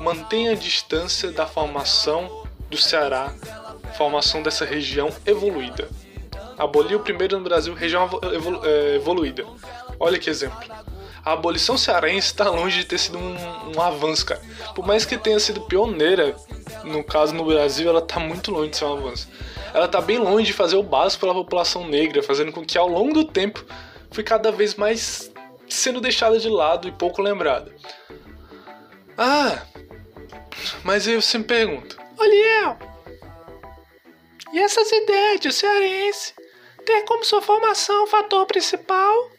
Mantenha 0.00 0.52
a 0.52 0.56
distância 0.56 1.30
da 1.30 1.46
formação 1.46 2.44
do 2.68 2.76
Ceará, 2.76 3.32
formação 3.96 4.42
dessa 4.42 4.64
região 4.64 5.10
evoluída. 5.26 5.88
Aboliu 6.58 7.00
primeiro 7.00 7.38
no 7.38 7.44
Brasil 7.44 7.74
região 7.74 8.08
evolu 8.32 8.60
é, 8.64 8.96
evoluída. 8.96 9.44
Olha 9.98 10.18
que 10.18 10.30
exemplo. 10.30 10.58
A 11.24 11.32
abolição 11.32 11.78
cearense 11.78 12.28
está 12.28 12.50
longe 12.50 12.80
de 12.80 12.86
ter 12.86 12.98
sido 12.98 13.18
um, 13.18 13.76
um, 13.76 13.80
avanço, 13.80 14.26
cara. 14.26 14.42
Por 14.74 14.84
mais 14.84 15.04
que 15.04 15.16
tenha 15.16 15.38
sido 15.38 15.60
pioneira, 15.62 16.34
no 16.84 17.04
caso 17.04 17.32
no 17.34 17.44
Brasil, 17.44 17.88
ela 17.88 18.00
está 18.00 18.18
muito 18.18 18.50
longe 18.50 18.70
de 18.70 18.76
ser 18.76 18.84
um 18.86 18.94
avanço 18.94 19.28
ela 19.74 19.86
está 19.86 20.00
bem 20.00 20.18
longe 20.18 20.46
de 20.46 20.52
fazer 20.52 20.76
o 20.76 20.82
básico 20.82 21.20
pela 21.20 21.34
população 21.34 21.86
negra, 21.86 22.22
fazendo 22.22 22.52
com 22.52 22.64
que 22.64 22.76
ao 22.76 22.88
longo 22.88 23.14
do 23.14 23.24
tempo 23.24 23.64
fui 24.10 24.22
cada 24.22 24.52
vez 24.52 24.74
mais 24.74 25.32
sendo 25.68 26.00
deixada 26.00 26.38
de 26.38 26.48
lado 26.48 26.86
e 26.86 26.92
pouco 26.92 27.22
lembrada. 27.22 27.74
Ah, 29.16 29.62
mas 30.84 31.06
eu 31.06 31.20
sempre 31.22 31.56
pergunto, 31.56 31.98
Oliel, 32.18 32.78
e 34.52 34.58
essas 34.58 34.90
ideias 34.92 35.40
de 35.40 35.52
cearense 35.52 36.34
ter 36.84 37.02
como 37.04 37.24
sua 37.24 37.40
formação 37.40 38.04
o 38.04 38.06
fator 38.06 38.44
principal 38.46 39.30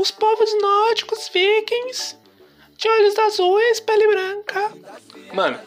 os 0.00 0.10
povos 0.10 0.50
nórdicos 0.60 1.30
vikings 1.32 2.16
de 2.76 2.88
olhos 2.88 3.18
azuis, 3.18 3.80
pele 3.80 4.06
branca? 4.06 4.72
Mano, 5.32 5.60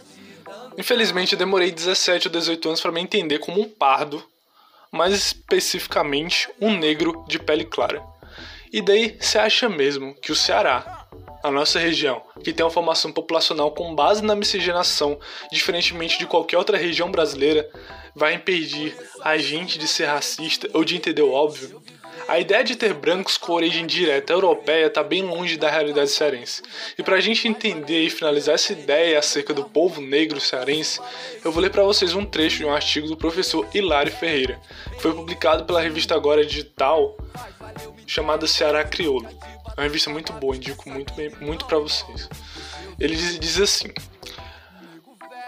Infelizmente, 0.78 1.34
eu 1.34 1.40
demorei 1.40 1.72
17 1.72 2.28
ou 2.28 2.32
18 2.32 2.68
anos 2.68 2.82
para 2.82 2.92
me 2.92 3.02
entender 3.02 3.40
como 3.40 3.62
um 3.62 3.70
pardo, 3.70 4.24
mais 4.92 5.14
especificamente 5.14 6.50
um 6.60 6.76
negro 6.76 7.24
de 7.28 7.40
pele 7.40 7.66
clara. 7.66 8.02
E 8.72 8.82
daí, 8.82 9.16
você 9.20 9.38
acha 9.38 9.70
mesmo 9.70 10.16
que 10.16 10.32
o 10.32 10.36
Ceará, 10.36 11.06
a 11.44 11.52
nossa 11.52 11.78
região, 11.78 12.24
que 12.44 12.52
tem 12.52 12.66
uma 12.66 12.72
formação 12.72 13.12
populacional 13.12 13.72
com 13.72 13.94
base 13.94 14.24
na 14.24 14.36
miscigenação, 14.36 15.20
diferentemente 15.52 16.18
de 16.18 16.26
qualquer 16.26 16.58
outra 16.58 16.78
região 16.78 17.12
brasileira, 17.12 17.70
vai 18.16 18.34
impedir 18.34 18.96
a 19.22 19.38
gente 19.38 19.78
de 19.78 19.88
ser 19.88 20.06
racista 20.06 20.68
ou 20.74 20.84
de 20.84 20.96
entender 20.96 21.22
o 21.22 21.32
óbvio? 21.32 21.83
A 22.28 22.40
ideia 22.40 22.64
de 22.64 22.76
ter 22.76 22.94
brancos 22.94 23.38
com 23.38 23.52
origem 23.54 23.86
direta 23.86 24.32
europeia 24.32 24.88
está 24.88 25.04
bem 25.04 25.24
longe 25.24 25.58
da 25.58 25.70
realidade 25.70 26.10
cearense. 26.10 26.62
E 26.98 27.04
para 27.04 27.18
a 27.18 27.22
gente 27.22 27.48
entender 27.48 28.02
e 28.02 28.10
finalizar 28.10 28.56
essa 28.56 28.72
ideia 28.72 29.20
acerca 29.20 29.54
do 29.54 29.66
povo 29.66 30.00
negro 30.02 30.40
cearense, 30.40 31.02
eu 31.44 31.52
vou 31.52 31.62
ler 31.62 31.70
para 31.70 31.84
vocês 31.84 32.14
um 32.14 32.26
trecho 32.26 32.60
de 32.60 32.66
um 32.66 32.74
artigo 32.74 33.08
do 33.08 33.18
professor 33.18 33.68
Hilário 33.74 34.12
Ferreira, 34.12 34.60
que 34.94 35.02
foi 35.02 35.14
publicado 35.14 35.66
pela 35.66 35.82
revista 35.82 36.16
Agora 36.16 36.46
Digital, 36.46 37.18
chamada 38.08 38.48
Ceará 38.48 38.84
Crioulo. 38.84 39.28
É 39.76 39.82
uma 39.82 39.84
revista 39.84 40.10
muito 40.10 40.32
boa, 40.34 40.56
indico 40.56 40.90
muito, 40.90 41.14
muito 41.42 41.66
para 41.66 41.80
vocês. 41.80 42.30
Ele 43.00 43.16
diz, 43.16 43.40
diz 43.40 43.60
assim: 43.60 43.92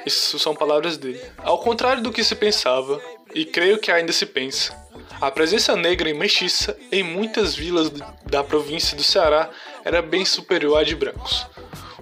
Isso 0.06 0.38
são 0.40 0.56
palavras 0.56 0.98
dele. 0.98 1.22
Ao 1.38 1.58
contrário 1.60 2.04
do 2.04 2.12
que 2.12 2.24
se 2.24 2.36
pensava, 2.36 3.02
e 3.34 3.46
creio 3.46 3.80
que 3.80 3.92
ainda 3.92 4.12
se 4.12 4.26
pensa, 4.26 4.85
a 5.22 5.32
presença 5.32 5.76
negra 5.76 6.10
e 6.10 6.14
mestiça 6.14 6.78
em 6.92 7.04
muitas 7.04 7.56
vilas 7.56 7.90
da 8.26 8.44
província 8.44 8.98
do 8.98 9.04
Ceará 9.04 9.50
era 9.84 10.02
bem 10.02 10.26
superior 10.26 10.78
à 10.78 10.84
de 10.84 10.96
brancos. 10.96 11.48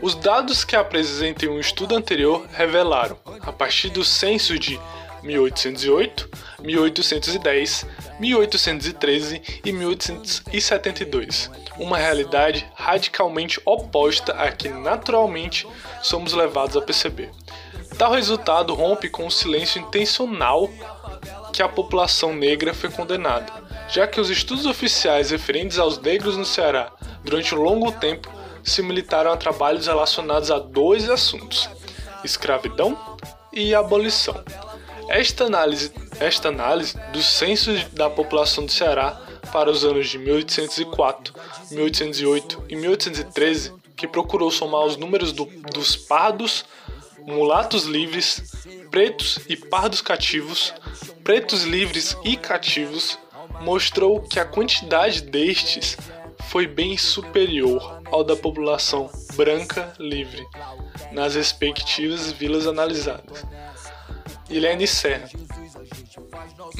Os 0.02 0.15
dados 0.15 0.63
que 0.63 0.76
apresentem 0.76 1.47
um 1.47 1.60
estudo 1.60 1.95
anterior 1.95 2.45
revelaram, 2.52 3.17
a 3.41 3.54
partir 3.54 3.89
do 3.89 4.04
censo 4.04 4.58
de 4.58 4.80
1808, 5.21 6.30
1810, 6.62 7.86
1813 8.19 9.41
e 9.63 9.71
1872, 9.71 11.49
uma 11.78 11.97
realidade 11.97 12.67
radicalmente 12.76 13.62
oposta 13.63 14.34
à 14.34 14.52
que 14.52 14.67
naturalmente 14.67 15.65
somos 16.02 16.34
levados 16.34 16.76
a 16.76 16.82
perceber. 16.82 17.32
Tal 17.97 18.12
resultado 18.12 18.73
rompe 18.73 19.08
com 19.08 19.26
o 19.28 19.32
silêncio 19.32 19.80
intencional 19.80 20.69
que 21.54 21.62
a 21.62 21.70
população 21.70 22.34
negra 22.34 22.74
foi 22.74 22.89
condenada, 22.89 23.54
já 23.88 24.08
que 24.08 24.20
os 24.20 24.32
estudos 24.32 24.66
oficiais 24.66 25.30
referentes 25.30 25.78
aos 25.78 26.00
negros 26.00 26.36
no 26.36 26.44
Ceará 26.44 26.92
durante 27.24 27.54
um 27.54 27.62
longo 27.62 27.92
tempo 27.92 28.28
se 28.63 28.82
militaram 28.82 29.32
a 29.32 29.38
trabalhos 29.38 29.86
relacionados 29.86 30.50
a 30.50 30.58
dois 30.58 31.08
assuntos: 31.08 31.70
escravidão 32.24 32.98
e 33.54 33.76
abolição. 33.76 34.44
Esta 35.08 35.46
análise, 35.46 35.94
esta 36.20 36.48
análise 36.48 36.98
do 37.12 37.22
censo 37.22 37.72
da 37.92 38.10
população 38.10 38.66
do 38.66 38.72
Ceará 38.72 39.22
para 39.52 39.70
os 39.70 39.86
anos 39.86 40.10
de 40.10 40.18
1804, 40.18 41.36
1808 41.70 42.63
e 42.68 42.76
1813, 42.76 43.74
que 43.96 44.08
procurou 44.08 44.50
somar 44.50 44.86
os 44.86 44.98
números 44.98 45.32
do, 45.32 45.46
dos 45.46 45.96
pardos, 45.96 46.66
mulatos 47.20 47.84
livres, 47.84 48.42
pretos 48.89 49.39
e 49.48 49.56
pardos 49.56 50.02
cativos, 50.02 50.74
pretos 51.23 51.63
livres 51.63 52.17
e 52.23 52.36
cativos, 52.36 53.17
mostrou 53.62 54.21
que 54.21 54.39
a 54.39 54.45
quantidade 54.45 55.21
destes 55.21 55.97
foi 56.49 56.67
bem 56.67 56.97
superior 56.97 58.01
ao 58.12 58.23
da 58.23 58.36
população 58.36 59.09
branca 59.36 59.93
livre 59.97 60.45
nas 61.12 61.36
respectivas 61.36 62.31
vilas 62.31 62.67
analisadas. 62.67 63.45
Ainda 64.49 64.83
encerra. 64.83 65.29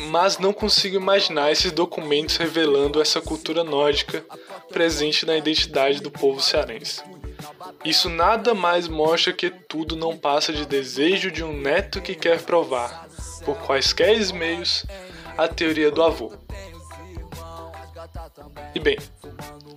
Mas 0.10 0.38
não 0.38 0.54
consigo 0.54 0.96
imaginar 0.96 1.52
esses 1.52 1.72
documentos 1.72 2.38
revelando 2.38 3.02
essa 3.02 3.22
cultura 3.22 3.64
nórdica 3.64 4.24
presente 4.70 5.26
na 5.26 5.38
identidade 5.38 6.02
do 6.02 6.12
povo 6.12 6.40
cearense. 6.40 7.02
Isso 7.84 8.10
nada 8.10 8.54
mais 8.54 8.88
mostra 8.88 9.34
que 9.34 9.50
tudo 9.50 9.96
não 9.96 10.18
passa 10.18 10.54
de 10.54 10.66
desejo 10.66 11.32
de 11.32 11.44
um 11.44 11.54
neto 11.54 12.02
que 12.02 12.16
quer 12.16 12.42
provar, 12.42 13.03
por 13.46 13.58
quaisquer 13.58 14.34
meios, 14.34 14.86
a 15.38 15.48
teoria 15.48 15.92
do 15.92 16.02
avô. 16.02 16.34
E 18.76 18.80
bem, 18.80 18.98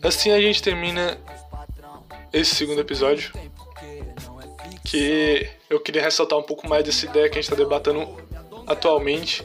assim 0.02 0.30
a 0.30 0.40
gente 0.40 0.62
termina 0.62 1.18
esse 2.32 2.54
segundo 2.54 2.80
episódio. 2.80 3.32
Que 4.84 5.50
eu 5.68 5.80
queria 5.80 6.00
ressaltar 6.00 6.38
um 6.38 6.42
pouco 6.42 6.68
mais 6.68 6.84
dessa 6.84 7.06
ideia 7.06 7.28
que 7.28 7.38
a 7.38 7.42
gente 7.42 7.52
está 7.52 7.56
debatendo 7.56 8.06
atualmente, 8.66 9.44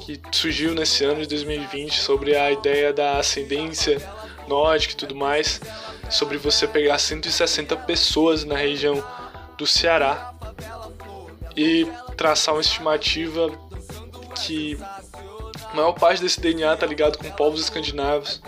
que 0.00 0.20
surgiu 0.32 0.74
nesse 0.74 1.04
ano 1.04 1.20
de 1.20 1.28
2020, 1.28 2.00
sobre 2.00 2.34
a 2.34 2.50
ideia 2.50 2.92
da 2.92 3.18
ascendência 3.18 3.98
nórdica 4.48 4.94
e 4.94 4.96
tudo 4.96 5.14
mais, 5.14 5.60
sobre 6.10 6.38
você 6.38 6.66
pegar 6.66 6.98
160 6.98 7.76
pessoas 7.78 8.44
na 8.44 8.56
região 8.56 9.02
do 9.58 9.66
Ceará 9.66 10.32
e 11.56 11.86
traçar 12.16 12.54
uma 12.54 12.60
estimativa 12.60 13.50
que 14.44 14.78
a 15.70 15.74
maior 15.74 15.92
parte 15.92 16.22
desse 16.22 16.40
DNA 16.40 16.76
tá 16.76 16.86
ligado 16.86 17.18
com 17.18 17.30
povos 17.30 17.60
escandinavos, 17.60 18.42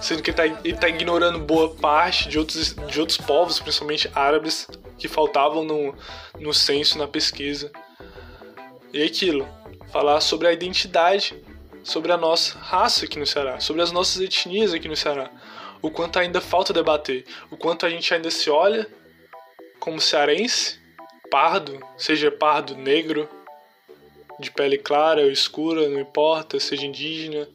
sendo 0.00 0.22
que 0.22 0.30
ele 0.30 0.36
tá, 0.36 0.46
ele 0.64 0.76
tá 0.76 0.88
ignorando 0.88 1.38
boa 1.38 1.74
parte 1.74 2.28
de 2.28 2.38
outros, 2.38 2.74
de 2.74 3.00
outros 3.00 3.18
povos, 3.18 3.58
principalmente 3.58 4.10
árabes, 4.14 4.68
que 4.98 5.08
faltavam 5.08 5.64
no, 5.64 5.94
no 6.38 6.52
censo, 6.52 6.98
na 6.98 7.06
pesquisa. 7.06 7.70
E 8.92 9.02
é 9.02 9.04
aquilo, 9.04 9.48
falar 9.92 10.20
sobre 10.20 10.46
a 10.46 10.52
identidade, 10.52 11.34
sobre 11.82 12.12
a 12.12 12.16
nossa 12.16 12.58
raça 12.58 13.04
aqui 13.04 13.18
no 13.18 13.26
Ceará, 13.26 13.60
sobre 13.60 13.82
as 13.82 13.92
nossas 13.92 14.20
etnias 14.20 14.72
aqui 14.72 14.88
no 14.88 14.96
Ceará. 14.96 15.30
O 15.82 15.90
quanto 15.90 16.18
ainda 16.18 16.40
falta 16.40 16.72
debater, 16.72 17.24
o 17.50 17.56
quanto 17.56 17.84
a 17.84 17.90
gente 17.90 18.12
ainda 18.14 18.30
se 18.30 18.48
olha 18.48 18.86
como 19.78 20.00
cearense, 20.00 20.80
pardo, 21.30 21.80
seja 21.96 22.30
pardo 22.30 22.76
negro, 22.76 23.28
de 24.38 24.50
pele 24.50 24.78
clara 24.78 25.22
ou 25.22 25.30
escura, 25.30 25.88
não 25.88 26.00
importa, 26.00 26.58
seja 26.58 26.86
indígena. 26.86 27.48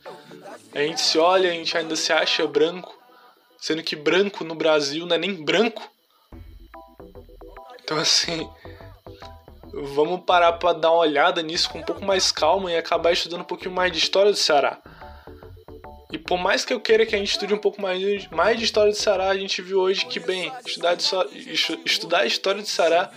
A 0.74 0.80
gente 0.80 1.02
se 1.02 1.18
olha, 1.18 1.50
a 1.50 1.54
gente 1.54 1.78
ainda 1.78 1.96
se 1.96 2.14
acha 2.14 2.46
branco, 2.48 2.98
sendo 3.58 3.84
que 3.84 3.96
branco 3.96 4.44
no 4.44 4.56
Brasil 4.56 5.06
não 5.06 5.16
é 5.16 5.20
nem 5.20 5.44
branco. 5.44 5.90
Então 7.84 7.98
assim, 7.98 8.50
vamos 9.74 10.22
parar 10.26 10.54
para 10.54 10.78
dar 10.78 10.92
uma 10.92 11.00
olhada 11.00 11.42
nisso 11.42 11.70
com 11.70 11.80
um 11.80 11.84
pouco 11.84 12.04
mais 12.06 12.32
calma 12.32 12.72
e 12.72 12.78
acabar 12.78 13.12
estudando 13.12 13.42
um 13.42 13.46
pouquinho 13.46 13.74
mais 13.74 13.92
de 13.92 13.98
história 13.98 14.32
do 14.32 14.38
Ceará. 14.38 14.80
E 16.12 16.18
por 16.18 16.40
mais 16.40 16.66
que 16.66 16.74
eu 16.74 16.80
queira 16.80 17.06
que 17.06 17.16
a 17.16 17.20
gente 17.20 17.32
estude 17.32 17.54
um 17.54 17.60
pouco 17.60 17.80
mais, 17.80 18.28
mais 18.32 18.58
de 18.58 18.64
história 18.66 18.92
do 18.92 18.98
Ceará, 18.98 19.30
a 19.30 19.38
gente 19.38 19.62
viu 19.62 19.80
hoje 19.80 20.08
que, 20.08 20.20
bem, 20.20 20.52
estudar, 20.66 20.96
de, 20.96 21.06
estudar 21.86 22.22
a 22.22 22.26
história 22.26 22.62
do 22.62 22.68
Ceará 22.68 23.12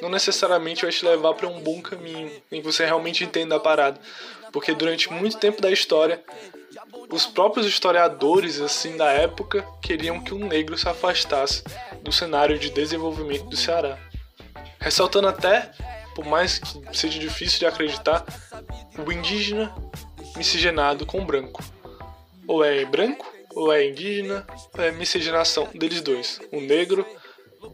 não 0.00 0.08
necessariamente 0.08 0.82
vai 0.82 0.92
te 0.92 1.04
levar 1.04 1.34
para 1.34 1.48
um 1.48 1.60
bom 1.60 1.80
caminho, 1.80 2.30
em 2.50 2.60
que 2.60 2.66
você 2.66 2.84
realmente 2.84 3.24
entenda 3.24 3.56
a 3.56 3.60
parada. 3.60 4.00
Porque 4.52 4.74
durante 4.74 5.12
muito 5.12 5.38
tempo 5.38 5.60
da 5.60 5.70
história, 5.70 6.22
os 7.10 7.26
próprios 7.26 7.66
historiadores 7.66 8.60
assim 8.60 8.96
da 8.96 9.10
época 9.10 9.66
queriam 9.82 10.22
que 10.22 10.34
um 10.34 10.46
negro 10.46 10.76
se 10.76 10.88
afastasse 10.88 11.62
do 12.02 12.12
cenário 12.12 12.58
de 12.58 12.70
desenvolvimento 12.70 13.44
do 13.44 13.56
Ceará. 13.56 13.98
Ressaltando 14.78 15.28
até, 15.28 15.72
por 16.14 16.24
mais 16.24 16.58
que 16.58 16.96
seja 16.96 17.18
difícil 17.18 17.58
de 17.58 17.66
acreditar, 17.66 18.24
o 19.04 19.10
indígena 19.10 19.74
miscigenado 20.36 21.04
com 21.06 21.24
branco. 21.24 21.62
Ou 22.46 22.64
é 22.64 22.84
branco, 22.84 23.32
ou 23.54 23.72
é 23.72 23.88
indígena, 23.88 24.46
ou 24.76 24.84
é 24.84 24.92
miscigenação 24.92 25.68
deles 25.74 26.00
dois. 26.02 26.40
O 26.52 26.60
negro 26.60 27.06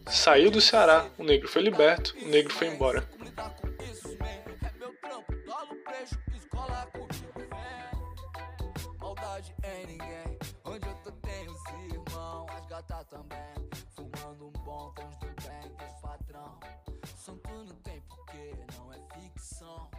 saiu 0.07 0.51
do 0.51 0.61
Ceará, 0.61 1.09
o 1.17 1.23
negro 1.23 1.47
foi 1.47 1.61
liberto, 1.61 2.15
o 2.21 2.27
negro 2.27 2.53
foi 2.53 2.67
embora. 2.67 3.07
Santo 17.23 17.49
não 18.75 18.91
é 18.91 18.97
ficção 19.13 19.89